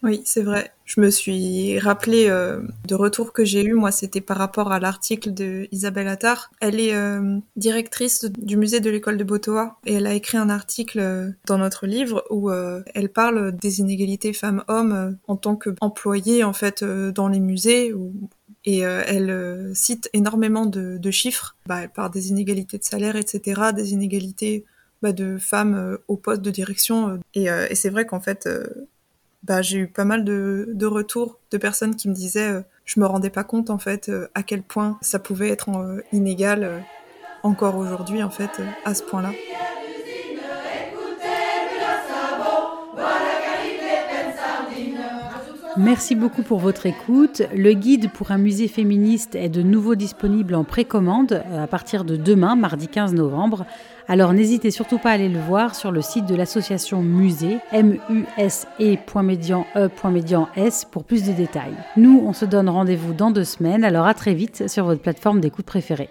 Oui, 0.03 0.23
c'est 0.25 0.43
vrai. 0.43 0.73
Je 0.85 1.01
me 1.01 1.11
suis 1.11 1.79
rappelé 1.79 2.27
euh, 2.29 2.61
de 2.87 2.95
retour 2.95 3.33
que 3.33 3.45
j'ai 3.45 3.65
eu. 3.65 3.73
Moi, 3.73 3.91
c'était 3.91 4.21
par 4.21 4.37
rapport 4.37 4.71
à 4.71 4.79
l'article 4.79 5.33
de 5.33 5.69
Isabelle 5.73 6.07
Attard. 6.07 6.51
Elle 6.61 6.79
est 6.79 6.95
euh, 6.95 7.39
directrice 7.57 8.27
du 8.39 8.57
musée 8.57 8.81
de 8.81 8.91
l'école 8.91 9.17
de 9.17 9.25
Botoa 9.25 9.79
et 9.87 9.95
elle 9.95 10.07
a 10.07 10.15
écrit 10.15 10.39
un 10.39 10.51
article 10.51 11.01
euh, 11.01 11.31
dans 11.47 11.59
notre 11.59 11.87
livre 11.87 12.25
où 12.31 12.51
elle 12.51 13.09
parle 13.09 13.57
des 13.57 13.81
inégalités 13.81 14.33
femmes-hommes 14.33 15.19
en 15.27 15.37
tant 15.37 15.57
qu'employée 15.57 16.45
en 16.45 16.53
fait 16.53 16.85
dans 16.85 17.29
les 17.29 17.41
musées 17.41 17.93
et 18.65 18.81
elle 18.81 19.71
cite 19.75 20.09
énormément 20.13 20.67
de, 20.67 21.11
chiffres. 21.11 21.57
Bah, 21.67 21.83
elle 21.83 21.89
parle 21.89 22.13
des 22.13 22.29
inégalités 22.29 22.79
de 22.79 22.85
salaire, 22.85 23.17
etc., 23.17 23.73
des 23.75 23.93
inégalités 23.93 24.65
bah, 25.03 25.13
de 25.13 25.39
femmes 25.39 25.99
au 26.09 26.17
poste 26.17 26.43
de 26.43 26.51
direction. 26.51 27.21
et 27.35 27.75
c'est 27.75 27.91
vrai 27.91 28.07
qu'en 28.07 28.21
fait 28.21 28.49
bah, 29.47 29.63
j'ai 29.63 29.79
eu 29.79 29.87
pas 29.87 30.05
mal 30.05 30.25
de, 30.25 30.69
de, 30.73 30.87
retours 30.87 31.39
de 31.51 31.59
personnes 31.59 31.95
qui 31.95 32.09
me 32.09 32.15
disaient 32.15 32.51
euh, 32.51 32.63
je 32.85 32.99
me 32.99 33.07
rendais 33.07 33.31
pas 33.31 33.45
compte 33.45 33.71
en 33.71 33.79
fait 33.79 34.09
euh, 34.09 34.29
à 34.35 34.43
quel 34.43 34.63
point 34.63 34.99
ça 35.03 35.19
pouvait 35.19 35.51
être 35.51 35.69
euh, 35.71 36.03
inégal 36.13 36.85
encore 37.43 37.77
aujourd'hui 37.77 38.23
en 38.23 38.31
fait 38.31 38.51
à 38.85 38.95
ce 38.95 39.03
point-là. 39.05 39.31
Merci 45.79 46.15
beaucoup 46.15 46.43
pour 46.43 46.59
votre 46.59 46.87
écoute. 46.87 47.43
Le 47.55 47.75
guide 47.75 48.11
pour 48.11 48.31
un 48.31 48.39
musée 48.39 48.67
féministe 48.67 49.35
est 49.35 49.51
de 49.51 49.61
nouveau 49.61 49.95
disponible 49.95 50.55
en 50.55 50.65
précommande 50.65 51.45
à 51.55 51.67
partir 51.67 52.05
de 52.05 52.17
demain, 52.17 52.57
mardi 52.57 52.89
15 52.89 53.12
novembre. 53.12 53.67
Alors 54.09 54.33
n'hésitez 54.33 54.71
surtout 54.71 54.97
pas 54.97 55.11
à 55.11 55.12
aller 55.12 55.29
le 55.29 55.39
voir 55.39 55.75
sur 55.75 55.93
le 55.93 56.01
site 56.01 56.25
de 56.25 56.35
l'association 56.35 57.03
Musée, 57.03 57.59
muse.median.s 57.75 58.67
e 58.87 58.97
pour 60.91 61.05
plus 61.05 61.25
de 61.25 61.33
détails. 61.33 61.77
Nous, 61.99 62.23
on 62.25 62.33
se 62.33 62.47
donne 62.47 62.71
rendez-vous 62.71 63.12
dans 63.12 63.31
deux 63.31 63.45
semaines, 63.45 63.85
alors 63.85 64.07
à 64.07 64.15
très 64.15 64.33
vite 64.33 64.69
sur 64.69 64.87
votre 64.87 65.03
plateforme 65.03 65.41
d'écoute 65.41 65.67
préférée. 65.67 66.09